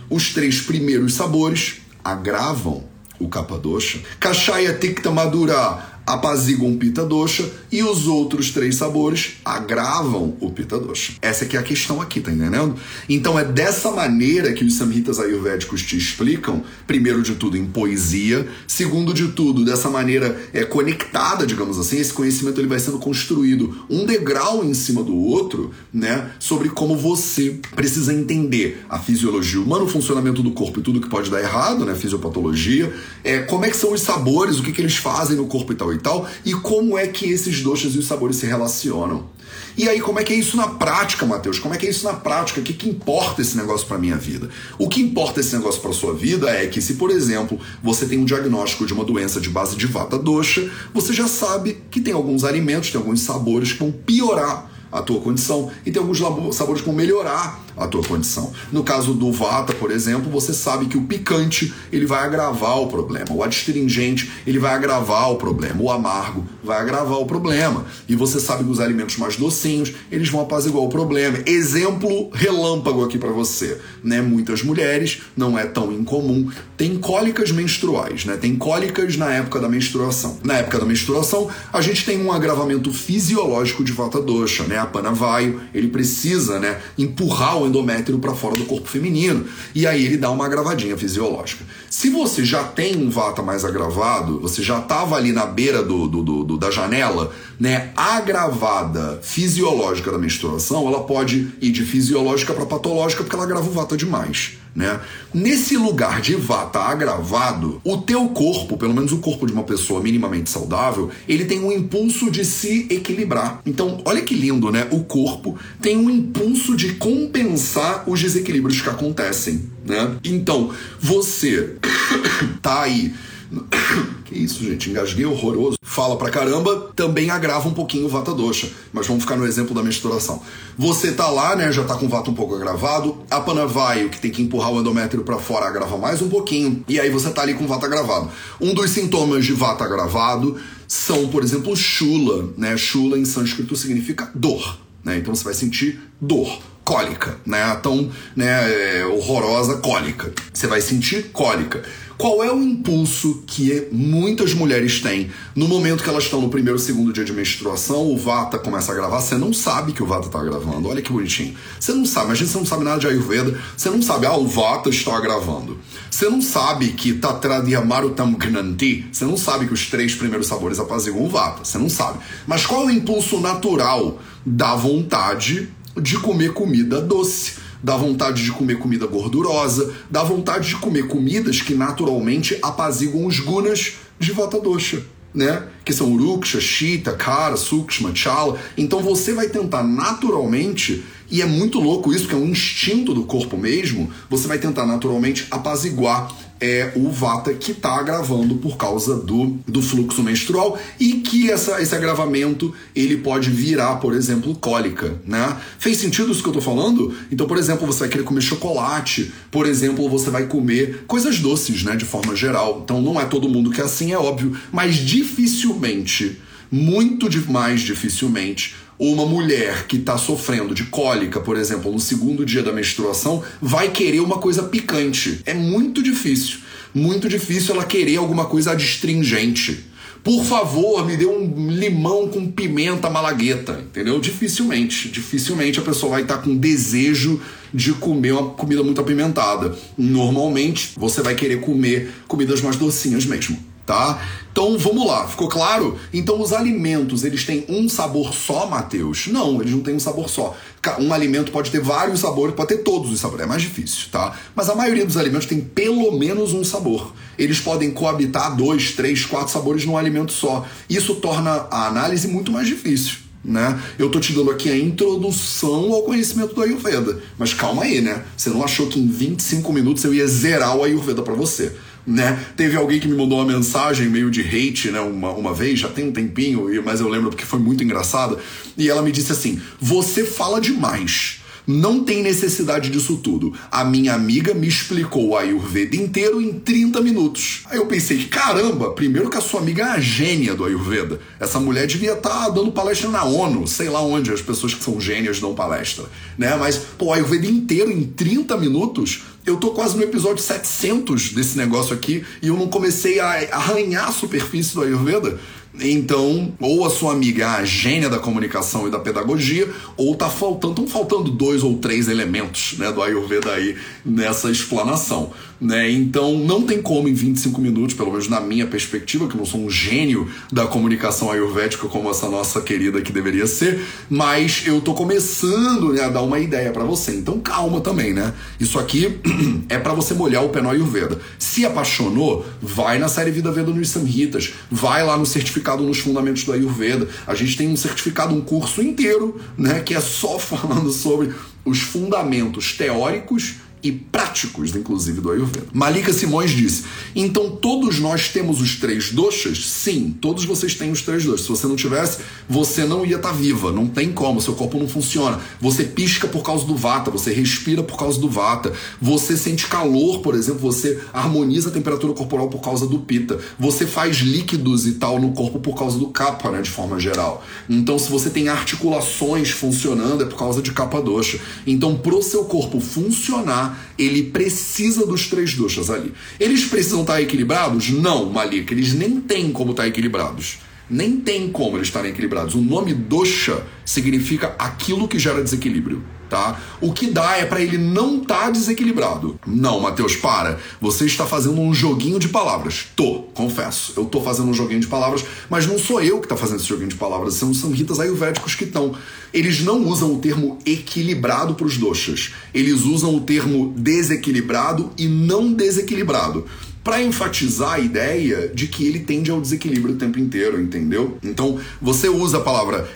os 0.08 0.32
três 0.32 0.60
primeiros 0.60 1.14
sabores 1.14 1.76
agravam 2.04 2.84
o 3.18 3.28
Kapha 3.28 3.58
Dosha. 3.58 4.00
Kashaya 4.20 4.74
Tikta 4.74 5.10
Madura 5.10 5.95
apaziguam 6.06 6.76
pita 6.76 7.04
dosha 7.04 7.44
e 7.72 7.82
os 7.82 8.06
outros 8.06 8.50
três 8.52 8.76
sabores 8.76 9.34
agravam 9.44 10.36
o 10.40 10.50
pita 10.50 10.78
dosha. 10.78 11.14
Essa 11.20 11.44
é 11.44 11.48
que 11.48 11.56
é 11.56 11.60
a 11.60 11.64
questão 11.64 12.00
aqui, 12.00 12.20
tá 12.20 12.30
entendendo? 12.30 12.76
Então 13.08 13.36
é 13.38 13.44
dessa 13.44 13.90
maneira 13.90 14.52
que 14.52 14.64
os 14.64 14.74
samhitas 14.74 15.18
ayurvédicos 15.18 15.82
te 15.82 15.96
explicam, 15.96 16.62
primeiro 16.86 17.22
de 17.22 17.34
tudo 17.34 17.56
em 17.56 17.66
poesia, 17.66 18.46
segundo 18.68 19.12
de 19.12 19.28
tudo 19.28 19.64
dessa 19.64 19.90
maneira 19.90 20.40
é 20.52 20.64
conectada, 20.64 21.44
digamos 21.44 21.78
assim, 21.78 21.98
esse 21.98 22.12
conhecimento 22.12 22.60
ele 22.60 22.68
vai 22.68 22.78
sendo 22.78 22.98
construído 22.98 23.84
um 23.90 24.06
degrau 24.06 24.64
em 24.64 24.74
cima 24.74 25.02
do 25.02 25.16
outro, 25.16 25.72
né, 25.92 26.30
sobre 26.38 26.68
como 26.68 26.96
você 26.96 27.58
precisa 27.74 28.14
entender 28.14 28.84
a 28.88 28.98
fisiologia 28.98 29.60
humana, 29.60 29.84
o 29.84 29.88
funcionamento 29.88 30.42
do 30.42 30.52
corpo 30.52 30.78
e 30.78 30.82
tudo 30.82 31.00
que 31.00 31.08
pode 31.08 31.30
dar 31.30 31.40
errado, 31.40 31.84
né, 31.84 31.94
fisiopatologia, 31.94 32.92
é, 33.24 33.40
como 33.40 33.64
é 33.64 33.70
que 33.70 33.76
são 33.76 33.92
os 33.92 34.02
sabores, 34.02 34.58
o 34.58 34.62
que, 34.62 34.72
que 34.72 34.80
eles 34.80 34.96
fazem 34.96 35.36
no 35.36 35.46
corpo 35.46 35.72
e 35.72 35.76
tal 35.76 35.95
e 35.96 35.98
tal, 35.98 36.28
e 36.44 36.52
como 36.54 36.96
é 36.96 37.06
que 37.06 37.30
esses 37.30 37.62
doces 37.62 37.94
e 37.94 37.98
os 37.98 38.06
sabores 38.06 38.36
se 38.36 38.46
relacionam. 38.46 39.36
E 39.76 39.88
aí, 39.88 40.00
como 40.00 40.18
é 40.18 40.24
que 40.24 40.32
é 40.32 40.36
isso 40.36 40.56
na 40.56 40.68
prática, 40.68 41.26
Matheus? 41.26 41.58
Como 41.58 41.74
é 41.74 41.76
que 41.76 41.86
é 41.86 41.90
isso 41.90 42.04
na 42.04 42.14
prática? 42.14 42.60
O 42.60 42.62
que, 42.62 42.72
que 42.72 42.88
importa 42.88 43.42
esse 43.42 43.56
negócio 43.56 43.86
para 43.86 43.98
minha 43.98 44.16
vida? 44.16 44.48
O 44.78 44.88
que 44.88 45.02
importa 45.02 45.40
esse 45.40 45.54
negócio 45.54 45.82
para 45.82 45.92
sua 45.92 46.14
vida 46.14 46.48
é 46.48 46.66
que, 46.66 46.80
se, 46.80 46.94
por 46.94 47.10
exemplo, 47.10 47.60
você 47.82 48.06
tem 48.06 48.18
um 48.18 48.24
diagnóstico 48.24 48.86
de 48.86 48.94
uma 48.94 49.04
doença 49.04 49.38
de 49.38 49.50
base 49.50 49.76
de 49.76 49.86
vata 49.86 50.18
doxa, 50.18 50.70
você 50.94 51.12
já 51.12 51.28
sabe 51.28 51.76
que 51.90 52.00
tem 52.00 52.14
alguns 52.14 52.42
alimentos, 52.42 52.90
tem 52.90 52.98
alguns 52.98 53.20
sabores 53.20 53.74
que 53.74 53.80
vão 53.80 53.92
piorar 53.92 54.70
a 54.90 55.02
tua 55.02 55.20
condição 55.20 55.70
e 55.84 55.90
tem 55.90 56.00
alguns 56.00 56.18
sabores 56.56 56.80
que 56.80 56.86
vão 56.86 56.96
melhorar 56.96 57.65
a 57.76 57.86
tua 57.86 58.02
condição. 58.02 58.52
No 58.72 58.82
caso 58.82 59.14
do 59.14 59.30
vata, 59.30 59.72
por 59.74 59.90
exemplo, 59.90 60.30
você 60.30 60.52
sabe 60.52 60.86
que 60.86 60.96
o 60.96 61.02
picante 61.02 61.72
ele 61.92 62.06
vai 62.06 62.24
agravar 62.24 62.80
o 62.80 62.86
problema, 62.86 63.26
o 63.30 63.42
adstringente 63.42 64.30
ele 64.46 64.58
vai 64.58 64.74
agravar 64.74 65.30
o 65.30 65.36
problema, 65.36 65.80
o 65.80 65.90
amargo 65.90 66.44
vai 66.62 66.80
agravar 66.80 67.18
o 67.18 67.26
problema. 67.26 67.84
E 68.08 68.16
você 68.16 68.40
sabe 68.40 68.64
que 68.64 68.70
os 68.70 68.80
alimentos 68.80 69.16
mais 69.16 69.36
docinhos 69.36 69.92
eles 70.10 70.28
vão 70.28 70.40
apaziguar 70.40 70.84
o 70.84 70.88
problema. 70.88 71.38
Exemplo 71.46 72.30
relâmpago 72.32 73.04
aqui 73.04 73.18
para 73.18 73.30
você, 73.30 73.78
né? 74.02 74.20
Muitas 74.20 74.62
mulheres, 74.62 75.22
não 75.36 75.58
é 75.58 75.66
tão 75.66 75.92
incomum, 75.92 76.50
tem 76.76 76.96
cólicas 76.98 77.50
menstruais, 77.50 78.24
né? 78.24 78.36
Tem 78.36 78.56
cólicas 78.56 79.16
na 79.16 79.32
época 79.32 79.60
da 79.60 79.68
menstruação. 79.68 80.38
Na 80.42 80.58
época 80.58 80.78
da 80.78 80.84
menstruação, 80.84 81.48
a 81.72 81.80
gente 81.80 82.04
tem 82.04 82.22
um 82.22 82.32
agravamento 82.32 82.92
fisiológico 82.92 83.84
de 83.84 83.92
vata 83.92 84.20
dosha, 84.20 84.64
né? 84.64 84.78
A 84.78 84.86
panavaio, 84.86 85.60
ele 85.74 85.88
precisa, 85.88 86.58
né, 86.58 86.80
empurrar 86.96 87.58
o 87.58 87.65
endométrio 87.66 88.18
para 88.18 88.34
fora 88.34 88.56
do 88.56 88.64
corpo 88.64 88.88
feminino. 88.88 89.44
E 89.74 89.86
aí 89.86 90.04
ele 90.04 90.16
dá 90.16 90.30
uma 90.30 90.46
agravadinha 90.46 90.96
fisiológica. 90.96 91.64
Se 91.90 92.10
você 92.10 92.44
já 92.44 92.64
tem 92.64 92.96
um 92.96 93.10
vata 93.10 93.42
mais 93.42 93.64
agravado, 93.64 94.40
você 94.40 94.62
já 94.62 94.78
estava 94.78 95.16
ali 95.16 95.32
na 95.32 95.46
beira 95.46 95.82
do, 95.82 96.06
do, 96.06 96.44
do, 96.44 96.56
da 96.56 96.70
janela, 96.70 97.32
né? 97.58 97.92
Agravada 97.96 99.18
fisiológica 99.22 100.10
da 100.10 100.18
menstruação, 100.18 100.86
ela 100.86 101.04
pode 101.04 101.48
ir 101.60 101.70
de 101.70 101.84
fisiológica 101.84 102.52
para 102.52 102.66
patológica 102.66 103.22
porque 103.22 103.34
ela 103.34 103.44
agrava 103.44 103.68
o 103.68 103.72
vata 103.72 103.96
demais. 103.96 104.58
Né? 104.76 105.00
Nesse 105.32 105.74
lugar 105.74 106.20
de 106.20 106.34
vata 106.34 106.78
agravado, 106.80 107.80
o 107.82 107.96
teu 107.96 108.28
corpo, 108.28 108.76
pelo 108.76 108.92
menos 108.92 109.10
o 109.10 109.18
corpo 109.18 109.46
de 109.46 109.52
uma 109.54 109.62
pessoa 109.62 110.02
minimamente 110.02 110.50
saudável, 110.50 111.10
ele 111.26 111.46
tem 111.46 111.60
um 111.60 111.72
impulso 111.72 112.30
de 112.30 112.44
se 112.44 112.86
equilibrar. 112.90 113.62
Então, 113.64 114.02
olha 114.04 114.20
que 114.20 114.34
lindo, 114.34 114.70
né? 114.70 114.86
O 114.90 115.02
corpo 115.04 115.58
tem 115.80 115.96
um 115.96 116.10
impulso 116.10 116.76
de 116.76 116.92
compensar 116.96 118.04
os 118.06 118.20
desequilíbrios 118.20 118.82
que 118.82 118.90
acontecem, 118.90 119.62
né? 119.82 120.18
Então, 120.22 120.70
você 121.00 121.76
tá 122.60 122.82
aí 122.82 123.14
que 124.24 124.36
isso, 124.36 124.64
gente, 124.64 124.90
engasguei 124.90 125.24
horroroso. 125.24 125.76
Fala 125.82 126.16
pra 126.16 126.30
caramba, 126.30 126.90
também 126.94 127.30
agrava 127.30 127.68
um 127.68 127.72
pouquinho 127.72 128.06
o 128.06 128.08
vata 128.08 128.34
dosha. 128.34 128.70
Mas 128.92 129.06
vamos 129.06 129.22
ficar 129.22 129.36
no 129.36 129.46
exemplo 129.46 129.74
da 129.74 129.82
menstruação. 129.82 130.42
Você 130.76 131.12
tá 131.12 131.28
lá, 131.28 131.56
né, 131.56 131.72
já 131.72 131.84
tá 131.84 131.94
com 131.94 132.06
o 132.06 132.08
vata 132.08 132.30
um 132.30 132.34
pouco 132.34 132.54
agravado, 132.54 133.24
a 133.30 133.40
panavaio, 133.40 134.08
que 134.10 134.20
tem 134.20 134.30
que 134.30 134.42
empurrar 134.42 134.72
o 134.72 134.80
endométrio 134.80 135.24
para 135.24 135.38
fora, 135.38 135.66
agrava 135.66 135.96
mais 135.96 136.20
um 136.20 136.28
pouquinho, 136.28 136.84
e 136.88 137.00
aí 137.00 137.08
você 137.08 137.30
tá 137.30 137.42
ali 137.42 137.54
com 137.54 137.64
o 137.64 137.68
vata 137.68 137.86
agravado. 137.86 138.30
Um 138.60 138.74
dos 138.74 138.90
sintomas 138.90 139.44
de 139.44 139.52
vata 139.52 139.84
agravado 139.84 140.56
são, 140.86 141.28
por 141.28 141.42
exemplo, 141.42 141.74
chula, 141.76 142.50
né? 142.56 142.76
Chula 142.76 143.18
em 143.18 143.24
sânscrito 143.24 143.74
significa 143.74 144.30
dor, 144.34 144.78
né? 145.02 145.18
Então 145.18 145.34
você 145.34 145.44
vai 145.44 145.54
sentir 145.54 146.00
dor 146.20 146.60
cólica, 146.86 147.36
né? 147.44 147.74
Tão 147.82 148.08
né, 148.36 149.00
é, 149.00 149.04
horrorosa 149.06 149.78
cólica. 149.78 150.32
Você 150.52 150.68
vai 150.68 150.80
sentir 150.80 151.30
cólica. 151.32 151.82
Qual 152.16 152.42
é 152.42 152.50
o 152.50 152.62
impulso 152.62 153.42
que 153.46 153.88
muitas 153.92 154.54
mulheres 154.54 155.02
têm 155.02 155.30
no 155.54 155.68
momento 155.68 156.02
que 156.02 156.08
elas 156.08 156.24
estão 156.24 156.40
no 156.40 156.48
primeiro, 156.48 156.78
segundo 156.78 157.12
dia 157.12 157.24
de 157.24 157.32
menstruação, 157.32 158.10
o 158.10 158.16
vata 158.16 158.58
começa 158.58 158.90
a 158.90 158.94
gravar, 158.94 159.20
você 159.20 159.36
não 159.36 159.52
sabe 159.52 159.92
que 159.92 160.02
o 160.02 160.06
vata 160.06 160.28
está 160.28 160.42
gravando. 160.42 160.88
Olha 160.88 161.02
que 161.02 161.12
bonitinho. 161.12 161.54
Você 161.78 161.92
não 161.92 162.06
sabe, 162.06 162.26
imagina 162.26 162.48
você 162.48 162.58
não 162.58 162.64
sabe 162.64 162.84
nada 162.84 163.00
de 163.00 163.06
Ayurveda, 163.08 163.60
você 163.76 163.90
não 163.90 164.00
sabe, 164.00 164.24
ah, 164.24 164.36
o 164.36 164.46
vata 164.46 164.88
está 164.88 165.20
gravando. 165.20 165.78
Você 166.10 166.30
não 166.30 166.40
sabe 166.40 166.92
que 166.92 167.12
Tatradiamarutam 167.14 168.32
Gnanti, 168.32 169.06
você 169.12 169.26
não 169.26 169.36
sabe 169.36 169.66
que 169.66 169.74
os 169.74 169.90
três 169.90 170.14
primeiros 170.14 170.46
sabores 170.46 170.78
apaziguam 170.78 171.26
o 171.26 171.28
vata, 171.28 171.64
você 171.64 171.76
não 171.76 171.90
sabe. 171.90 172.20
Mas 172.46 172.64
qual 172.64 172.84
é 172.84 172.86
o 172.86 172.90
impulso 172.90 173.40
natural 173.40 174.18
da 174.46 174.74
vontade 174.74 175.68
de 176.00 176.18
comer 176.18 176.52
comida 176.52 177.00
doce? 177.00 177.66
dá 177.82 177.96
vontade 177.96 178.42
de 178.42 178.50
comer 178.50 178.78
comida 178.78 179.06
gordurosa, 179.06 179.94
dá 180.10 180.22
vontade 180.22 180.70
de 180.70 180.76
comer 180.76 181.06
comidas 181.06 181.60
que 181.60 181.74
naturalmente 181.74 182.58
apaziguam 182.62 183.26
os 183.26 183.38
gunas 183.38 183.94
de 184.18 184.32
Vata 184.32 184.58
Dosha. 184.60 185.02
Né? 185.34 185.62
Que 185.84 185.92
são 185.92 186.10
Uruksha, 186.12 186.60
Shita, 186.60 187.12
Kara, 187.12 187.56
Sukshma, 187.56 188.14
Chala. 188.14 188.58
Então 188.76 189.00
você 189.00 189.34
vai 189.34 189.48
tentar 189.48 189.82
naturalmente, 189.82 191.04
e 191.30 191.42
é 191.42 191.44
muito 191.44 191.78
louco 191.78 192.10
isso, 192.10 192.22
porque 192.22 192.34
é 192.34 192.38
um 192.38 192.48
instinto 192.48 193.12
do 193.12 193.24
corpo 193.24 193.56
mesmo, 193.56 194.10
você 194.30 194.48
vai 194.48 194.58
tentar 194.58 194.86
naturalmente 194.86 195.46
apaziguar 195.50 196.34
é 196.60 196.92
o 196.96 197.10
vata 197.10 197.52
que 197.52 197.72
está 197.72 197.96
agravando 197.96 198.56
por 198.56 198.76
causa 198.76 199.16
do, 199.16 199.58
do 199.66 199.82
fluxo 199.82 200.22
menstrual 200.22 200.78
e 200.98 201.14
que 201.14 201.50
essa, 201.50 201.80
esse 201.80 201.94
agravamento 201.94 202.74
ele 202.94 203.18
pode 203.18 203.50
virar, 203.50 203.96
por 203.96 204.14
exemplo, 204.14 204.54
cólica, 204.54 205.20
né? 205.26 205.56
Fez 205.78 205.98
sentido 205.98 206.32
isso 206.32 206.42
que 206.42 206.48
eu 206.48 206.58
estou 206.58 206.62
falando? 206.62 207.14
Então, 207.30 207.46
por 207.46 207.58
exemplo, 207.58 207.86
você 207.86 208.00
vai 208.00 208.08
querer 208.08 208.24
comer 208.24 208.40
chocolate, 208.40 209.32
por 209.50 209.66
exemplo, 209.66 210.08
você 210.08 210.30
vai 210.30 210.46
comer 210.46 211.04
coisas 211.06 211.38
doces, 211.38 211.82
né, 211.82 211.96
de 211.96 212.04
forma 212.04 212.34
geral. 212.34 212.80
Então, 212.84 213.00
não 213.00 213.20
é 213.20 213.24
todo 213.24 213.48
mundo 213.48 213.70
que 213.70 213.80
é 213.80 213.84
assim, 213.84 214.12
é 214.12 214.18
óbvio, 214.18 214.56
mas 214.72 214.96
dificilmente, 214.96 216.40
muito 216.70 217.26
mais 217.50 217.80
dificilmente, 217.80 218.74
uma 218.98 219.26
mulher 219.26 219.86
que 219.86 219.96
está 219.96 220.16
sofrendo 220.16 220.74
de 220.74 220.84
cólica, 220.84 221.40
por 221.40 221.56
exemplo, 221.56 221.92
no 221.92 222.00
segundo 222.00 222.44
dia 222.44 222.62
da 222.62 222.72
menstruação, 222.72 223.42
vai 223.60 223.90
querer 223.90 224.20
uma 224.20 224.38
coisa 224.38 224.62
picante. 224.62 225.40
É 225.44 225.54
muito 225.54 226.02
difícil. 226.02 226.58
Muito 226.94 227.28
difícil 227.28 227.74
ela 227.74 227.84
querer 227.84 228.16
alguma 228.16 228.46
coisa 228.46 228.72
adstringente. 228.72 229.84
Por 230.24 230.44
favor, 230.44 231.06
me 231.06 231.16
dê 231.16 231.26
um 231.26 231.70
limão 231.70 232.26
com 232.28 232.50
pimenta 232.50 233.08
malagueta, 233.08 233.80
entendeu? 233.80 234.18
Dificilmente, 234.18 235.08
dificilmente 235.08 235.78
a 235.78 235.82
pessoa 235.82 236.12
vai 236.12 236.22
estar 236.22 236.38
tá 236.38 236.42
com 236.42 236.56
desejo 236.56 237.40
de 237.72 237.92
comer 237.92 238.32
uma 238.32 238.50
comida 238.50 238.82
muito 238.82 239.00
apimentada. 239.00 239.76
Normalmente, 239.96 240.94
você 240.96 241.22
vai 241.22 241.34
querer 241.36 241.60
comer 241.60 242.10
comidas 242.26 242.60
mais 242.60 242.76
docinhas 242.76 243.24
mesmo 243.24 243.65
tá? 243.86 244.20
Então 244.50 244.76
vamos 244.76 245.06
lá, 245.06 245.28
ficou 245.28 245.48
claro? 245.48 245.96
Então 246.12 246.40
os 246.40 246.52
alimentos, 246.52 247.24
eles 247.24 247.44
têm 247.44 247.64
um 247.68 247.88
sabor 247.88 248.34
só, 248.34 248.66
Mateus? 248.66 249.28
Não, 249.28 249.60
eles 249.60 249.72
não 249.72 249.80
têm 249.80 249.94
um 249.94 250.00
sabor 250.00 250.28
só. 250.28 250.56
Um 250.98 251.12
alimento 251.12 251.52
pode 251.52 251.70
ter 251.70 251.80
vários 251.80 252.20
sabores, 252.20 252.54
pode 252.54 252.68
ter 252.68 252.78
todos 252.78 253.12
os 253.12 253.20
sabores, 253.20 253.44
é 253.44 253.48
mais 253.48 253.62
difícil, 253.62 254.08
tá? 254.10 254.36
Mas 254.54 254.68
a 254.68 254.74
maioria 254.74 255.06
dos 255.06 255.16
alimentos 255.16 255.46
tem 255.46 255.60
pelo 255.60 256.18
menos 256.18 256.52
um 256.52 256.64
sabor. 256.64 257.12
Eles 257.38 257.60
podem 257.60 257.90
coabitar 257.90 258.56
dois, 258.56 258.92
três, 258.92 259.24
quatro 259.24 259.52
sabores 259.52 259.84
num 259.84 259.96
alimento 259.96 260.32
só. 260.32 260.66
Isso 260.88 261.16
torna 261.16 261.66
a 261.70 261.86
análise 261.86 262.26
muito 262.26 262.50
mais 262.50 262.66
difícil. 262.66 263.26
Né? 263.44 263.80
Eu 263.96 264.10
tô 264.10 264.18
te 264.18 264.32
dando 264.32 264.50
aqui 264.50 264.68
a 264.68 264.76
introdução 264.76 265.92
ao 265.92 266.02
conhecimento 266.02 266.54
do 266.54 266.62
Ayurveda. 266.62 267.20
Mas 267.38 267.54
calma 267.54 267.84
aí, 267.84 268.00
né? 268.00 268.24
Você 268.36 268.50
não 268.50 268.64
achou 268.64 268.88
que 268.88 268.98
em 268.98 269.06
25 269.06 269.72
minutos 269.72 270.02
eu 270.02 270.12
ia 270.12 270.26
zerar 270.26 270.76
o 270.76 270.82
Ayurveda 270.82 271.22
para 271.22 271.34
você 271.34 271.72
né? 272.06 272.38
Teve 272.56 272.76
alguém 272.76 273.00
que 273.00 273.08
me 273.08 273.16
mandou 273.16 273.38
uma 273.38 273.52
mensagem 273.52 274.08
meio 274.08 274.30
de 274.30 274.40
hate, 274.40 274.90
né, 274.90 275.00
uma, 275.00 275.30
uma 275.32 275.52
vez, 275.52 275.80
já 275.80 275.88
tem 275.88 276.08
um 276.08 276.12
tempinho, 276.12 276.66
mas 276.84 277.00
eu 277.00 277.08
lembro 277.08 277.30
porque 277.30 277.44
foi 277.44 277.58
muito 277.58 277.82
engraçada, 277.82 278.38
e 278.76 278.88
ela 278.88 279.02
me 279.02 279.10
disse 279.10 279.32
assim: 279.32 279.60
"Você 279.80 280.24
fala 280.24 280.60
demais". 280.60 281.40
Não 281.66 282.04
tem 282.04 282.22
necessidade 282.22 282.90
disso 282.90 283.16
tudo. 283.16 283.52
A 283.72 283.84
minha 283.84 284.14
amiga 284.14 284.54
me 284.54 284.68
explicou 284.68 285.30
o 285.30 285.36
Ayurveda 285.36 285.96
inteiro 285.96 286.40
em 286.40 286.52
30 286.52 287.00
minutos. 287.00 287.62
Aí 287.68 287.78
eu 287.78 287.86
pensei, 287.86 288.24
caramba, 288.26 288.92
primeiro 288.92 289.28
que 289.28 289.36
a 289.36 289.40
sua 289.40 289.60
amiga 289.60 289.82
é 289.82 289.88
a 289.88 290.00
gênia 290.00 290.54
do 290.54 290.64
Ayurveda. 290.64 291.18
Essa 291.40 291.58
mulher 291.58 291.88
devia 291.88 292.12
estar 292.12 292.44
tá 292.44 292.48
dando 292.50 292.70
palestra 292.70 293.10
na 293.10 293.24
ONU, 293.24 293.66
sei 293.66 293.88
lá 293.88 294.00
onde 294.00 294.30
as 294.30 294.40
pessoas 294.40 294.74
que 294.74 294.84
são 294.84 295.00
gênias 295.00 295.40
dão 295.40 295.56
palestra, 295.56 296.04
né? 296.38 296.54
Mas, 296.54 296.76
pô, 296.76 297.06
o 297.06 297.12
Ayurveda 297.12 297.48
inteiro 297.48 297.90
em 297.90 298.04
30 298.04 298.56
minutos, 298.58 299.22
eu 299.46 299.56
tô 299.56 299.70
quase 299.70 299.96
no 299.96 300.02
episódio 300.02 300.42
700 300.42 301.30
desse 301.30 301.56
negócio 301.56 301.94
aqui 301.94 302.24
e 302.42 302.48
eu 302.48 302.56
não 302.56 302.66
comecei 302.66 303.20
a 303.20 303.28
arranhar 303.52 304.08
a 304.08 304.12
superfície 304.12 304.74
do 304.74 304.82
Ayurveda. 304.82 305.38
Então, 305.80 306.54
ou 306.58 306.86
a 306.86 306.90
sua 306.90 307.12
amiga 307.12 307.44
é 307.44 307.46
a 307.46 307.64
gênia 307.64 308.08
da 308.08 308.18
comunicação 308.18 308.88
e 308.88 308.90
da 308.90 308.98
pedagogia, 308.98 309.68
ou 309.96 310.14
tá 310.16 310.28
faltando, 310.28 310.72
estão 310.72 310.88
faltando 310.88 311.30
dois 311.30 311.62
ou 311.62 311.76
três 311.76 312.08
elementos 312.08 312.76
né, 312.78 312.90
do 312.90 313.02
Ayurveda 313.02 313.52
aí 313.52 313.76
nessa 314.04 314.50
explanação. 314.50 315.32
Né? 315.60 315.90
Então, 315.90 316.38
não 316.38 316.62
tem 316.62 316.82
como 316.82 317.08
em 317.08 317.14
25 317.14 317.60
minutos, 317.60 317.94
pelo 317.94 318.10
menos 318.10 318.28
na 318.28 318.40
minha 318.40 318.66
perspectiva, 318.66 319.26
que 319.26 319.34
eu 319.34 319.38
não 319.38 319.46
sou 319.46 319.60
um 319.60 319.70
gênio 319.70 320.28
da 320.52 320.66
comunicação 320.66 321.30
ayurvédica 321.30 321.88
como 321.88 322.10
essa 322.10 322.28
nossa 322.28 322.60
querida 322.60 323.00
que 323.00 323.10
deveria 323.10 323.46
ser, 323.46 323.80
mas 324.10 324.64
eu 324.66 324.80
tô 324.80 324.92
começando 324.92 325.94
né, 325.94 326.04
a 326.04 326.08
dar 326.08 326.22
uma 326.22 326.38
ideia 326.38 326.70
para 326.72 326.84
você. 326.84 327.12
Então, 327.12 327.40
calma 327.40 327.80
também, 327.80 328.12
né? 328.12 328.34
Isso 328.60 328.78
aqui 328.78 329.18
é 329.68 329.78
para 329.78 329.94
você 329.94 330.12
molhar 330.12 330.44
o 330.44 330.50
pé 330.50 330.60
no 330.60 330.68
Ayurveda. 330.68 331.18
Se 331.38 331.64
apaixonou, 331.64 332.44
vai 332.60 332.98
na 332.98 333.08
série 333.08 333.30
Vida 333.30 333.50
Veda 333.50 333.70
nos 333.70 333.88
Samhitas, 333.88 334.52
vai 334.70 335.04
lá 335.04 335.16
no 335.16 335.24
certificado 335.24 335.82
nos 335.82 335.98
fundamentos 335.98 336.44
do 336.44 336.52
Ayurveda. 336.52 337.08
A 337.26 337.34
gente 337.34 337.56
tem 337.56 337.68
um 337.68 337.76
certificado, 337.76 338.34
um 338.34 338.42
curso 338.42 338.82
inteiro, 338.82 339.40
né, 339.56 339.80
que 339.80 339.94
é 339.94 340.00
só 340.00 340.36
falando 340.38 340.90
sobre 340.90 341.32
os 341.64 341.80
fundamentos 341.80 342.72
teóricos 342.74 343.56
e 343.86 343.92
práticos, 343.92 344.74
inclusive 344.74 345.20
do 345.20 345.30
Ayurveda. 345.30 345.66
Malika 345.72 346.12
Simões 346.12 346.50
disse: 346.50 346.84
então 347.14 347.50
todos 347.50 348.00
nós 348.00 348.28
temos 348.28 348.60
os 348.60 348.76
três 348.76 349.12
doshas? 349.12 349.66
Sim, 349.66 350.14
todos 350.20 350.44
vocês 350.44 350.74
têm 350.74 350.90
os 350.90 351.02
três 351.02 351.24
doshas. 351.24 351.42
Se 351.42 351.48
você 351.48 351.66
não 351.66 351.76
tivesse, 351.76 352.18
você 352.48 352.84
não 352.84 353.06
ia 353.06 353.16
estar 353.16 353.30
tá 353.30 353.34
viva. 353.34 353.70
Não 353.70 353.86
tem 353.86 354.12
como, 354.12 354.40
seu 354.40 354.54
corpo 354.54 354.78
não 354.78 354.88
funciona. 354.88 355.40
Você 355.60 355.84
pisca 355.84 356.26
por 356.26 356.42
causa 356.42 356.66
do 356.66 356.74
vata, 356.74 357.10
você 357.10 357.32
respira 357.32 357.82
por 357.82 357.96
causa 357.96 358.20
do 358.20 358.28
vata, 358.28 358.72
você 359.00 359.36
sente 359.36 359.66
calor, 359.66 360.20
por 360.20 360.34
exemplo, 360.34 360.60
você 360.60 361.00
harmoniza 361.12 361.68
a 361.68 361.72
temperatura 361.72 362.12
corporal 362.12 362.48
por 362.48 362.60
causa 362.60 362.86
do 362.86 362.98
pita, 362.98 363.38
você 363.58 363.86
faz 363.86 364.16
líquidos 364.16 364.86
e 364.86 364.92
tal 364.92 365.20
no 365.20 365.32
corpo 365.32 365.60
por 365.60 365.76
causa 365.76 365.98
do 365.98 366.08
kapha, 366.08 366.50
né, 366.50 366.60
de 366.60 366.70
forma 366.70 366.98
geral. 366.98 367.44
Então, 367.68 367.98
se 367.98 368.10
você 368.10 368.30
tem 368.30 368.48
articulações 368.48 369.50
funcionando, 369.50 370.22
é 370.22 370.26
por 370.26 370.38
causa 370.38 370.60
de 370.60 370.72
kapha 370.72 371.00
dosha. 371.00 371.38
Então, 371.66 371.96
pro 371.96 372.22
seu 372.22 372.44
corpo 372.44 372.80
funcionar, 372.80 373.75
ele 373.98 374.24
precisa 374.24 375.06
dos 375.06 375.26
três 375.26 375.54
doshas 375.54 375.90
ali. 375.90 376.12
Eles 376.38 376.64
precisam 376.64 377.02
estar 377.02 377.20
equilibrados? 377.20 377.90
Não, 377.90 378.26
Malika, 378.30 378.72
eles 378.72 378.92
nem 378.92 379.20
têm 379.20 379.50
como 379.52 379.70
estar 379.72 379.86
equilibrados. 379.86 380.58
Nem 380.88 381.20
tem 381.20 381.50
como 381.50 381.76
eles 381.76 381.88
estarem 381.88 382.10
equilibrados. 382.10 382.54
O 382.54 382.60
nome 382.60 382.94
dosha 382.94 383.64
significa 383.84 384.54
aquilo 384.58 385.08
que 385.08 385.18
gera 385.18 385.42
desequilíbrio 385.42 386.02
tá? 386.28 386.60
O 386.80 386.92
que 386.92 387.10
dá 387.10 387.36
é 387.36 387.44
para 387.44 387.60
ele 387.60 387.78
não 387.78 388.20
estar 388.20 388.44
tá 388.44 388.50
desequilibrado. 388.50 389.38
Não, 389.46 389.80
Matheus, 389.80 390.16
para. 390.16 390.58
Você 390.80 391.06
está 391.06 391.26
fazendo 391.26 391.60
um 391.60 391.72
joguinho 391.72 392.18
de 392.18 392.28
palavras. 392.28 392.86
Tô, 392.94 393.22
confesso. 393.34 393.92
Eu 393.96 394.04
tô 394.04 394.20
fazendo 394.20 394.48
um 394.48 394.54
joguinho 394.54 394.80
de 394.80 394.86
palavras, 394.86 395.24
mas 395.48 395.66
não 395.66 395.78
sou 395.78 396.02
eu 396.02 396.20
que 396.20 396.28
tá 396.28 396.36
fazendo 396.36 396.60
esse 396.60 396.68
joguinho 396.68 396.88
de 396.88 396.96
palavras, 396.96 397.34
são 397.34 397.50
os 397.50 397.58
samhitas 397.58 398.00
ayurvédicos 398.00 398.54
que 398.54 398.64
estão. 398.64 398.94
Eles 399.32 399.60
não 399.62 399.86
usam 399.86 400.14
o 400.14 400.18
termo 400.18 400.58
equilibrado 400.64 401.54
para 401.54 401.66
os 401.66 401.76
doshas. 401.76 402.32
Eles 402.54 402.82
usam 402.82 403.14
o 403.14 403.20
termo 403.20 403.72
desequilibrado 403.76 404.90
e 404.96 405.06
não 405.06 405.52
desequilibrado 405.52 406.46
para 406.86 407.02
enfatizar 407.02 407.72
a 407.72 407.78
ideia 407.80 408.46
de 408.46 408.68
que 408.68 408.86
ele 408.86 409.00
tende 409.00 409.28
ao 409.28 409.40
desequilíbrio 409.40 409.96
o 409.96 409.98
tempo 409.98 410.20
inteiro, 410.20 410.62
entendeu? 410.62 411.18
Então, 411.20 411.58
você 411.82 412.08
usa 412.08 412.36
a 412.36 412.40
palavra 412.40 412.88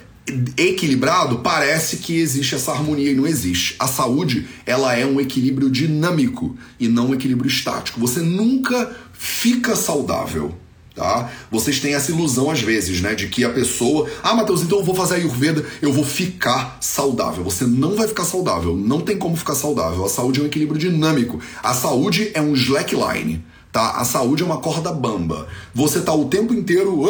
equilibrado, 0.56 1.40
parece 1.40 1.96
que 1.96 2.16
existe 2.16 2.54
essa 2.54 2.70
harmonia 2.70 3.10
e 3.10 3.16
não 3.16 3.26
existe. 3.26 3.74
A 3.80 3.88
saúde, 3.88 4.46
ela 4.64 4.94
é 4.94 5.04
um 5.04 5.20
equilíbrio 5.20 5.68
dinâmico 5.68 6.56
e 6.78 6.86
não 6.86 7.08
um 7.08 7.14
equilíbrio 7.14 7.48
estático. 7.48 7.98
Você 7.98 8.20
nunca 8.20 8.96
fica 9.12 9.74
saudável. 9.74 10.54
Tá? 10.94 11.28
Vocês 11.50 11.80
têm 11.80 11.94
essa 11.94 12.12
ilusão 12.12 12.48
às 12.48 12.60
vezes, 12.60 13.00
né, 13.00 13.14
de 13.14 13.26
que 13.26 13.42
a 13.42 13.50
pessoa, 13.50 14.08
ah, 14.22 14.34
Matheus, 14.34 14.62
então 14.62 14.78
eu 14.78 14.84
vou 14.84 14.94
fazer 14.94 15.14
a 15.14 15.16
Ayurveda, 15.16 15.64
eu 15.82 15.92
vou 15.92 16.04
ficar 16.04 16.78
saudável. 16.80 17.42
Você 17.42 17.64
não 17.64 17.96
vai 17.96 18.06
ficar 18.06 18.24
saudável, 18.24 18.76
não 18.76 19.00
tem 19.00 19.16
como 19.16 19.36
ficar 19.36 19.54
saudável. 19.56 20.04
A 20.04 20.08
saúde 20.08 20.38
é 20.38 20.42
um 20.44 20.46
equilíbrio 20.46 20.78
dinâmico. 20.78 21.40
A 21.62 21.74
saúde 21.74 22.30
é 22.34 22.40
um 22.40 22.54
slackline, 22.54 23.42
tá? 23.72 23.92
A 23.92 24.04
saúde 24.04 24.42
é 24.42 24.46
uma 24.46 24.58
corda 24.58 24.92
bamba. 24.92 25.48
Você 25.74 26.00
tá 26.00 26.12
o 26.14 26.26
tempo 26.26 26.52
inteiro, 26.54 27.06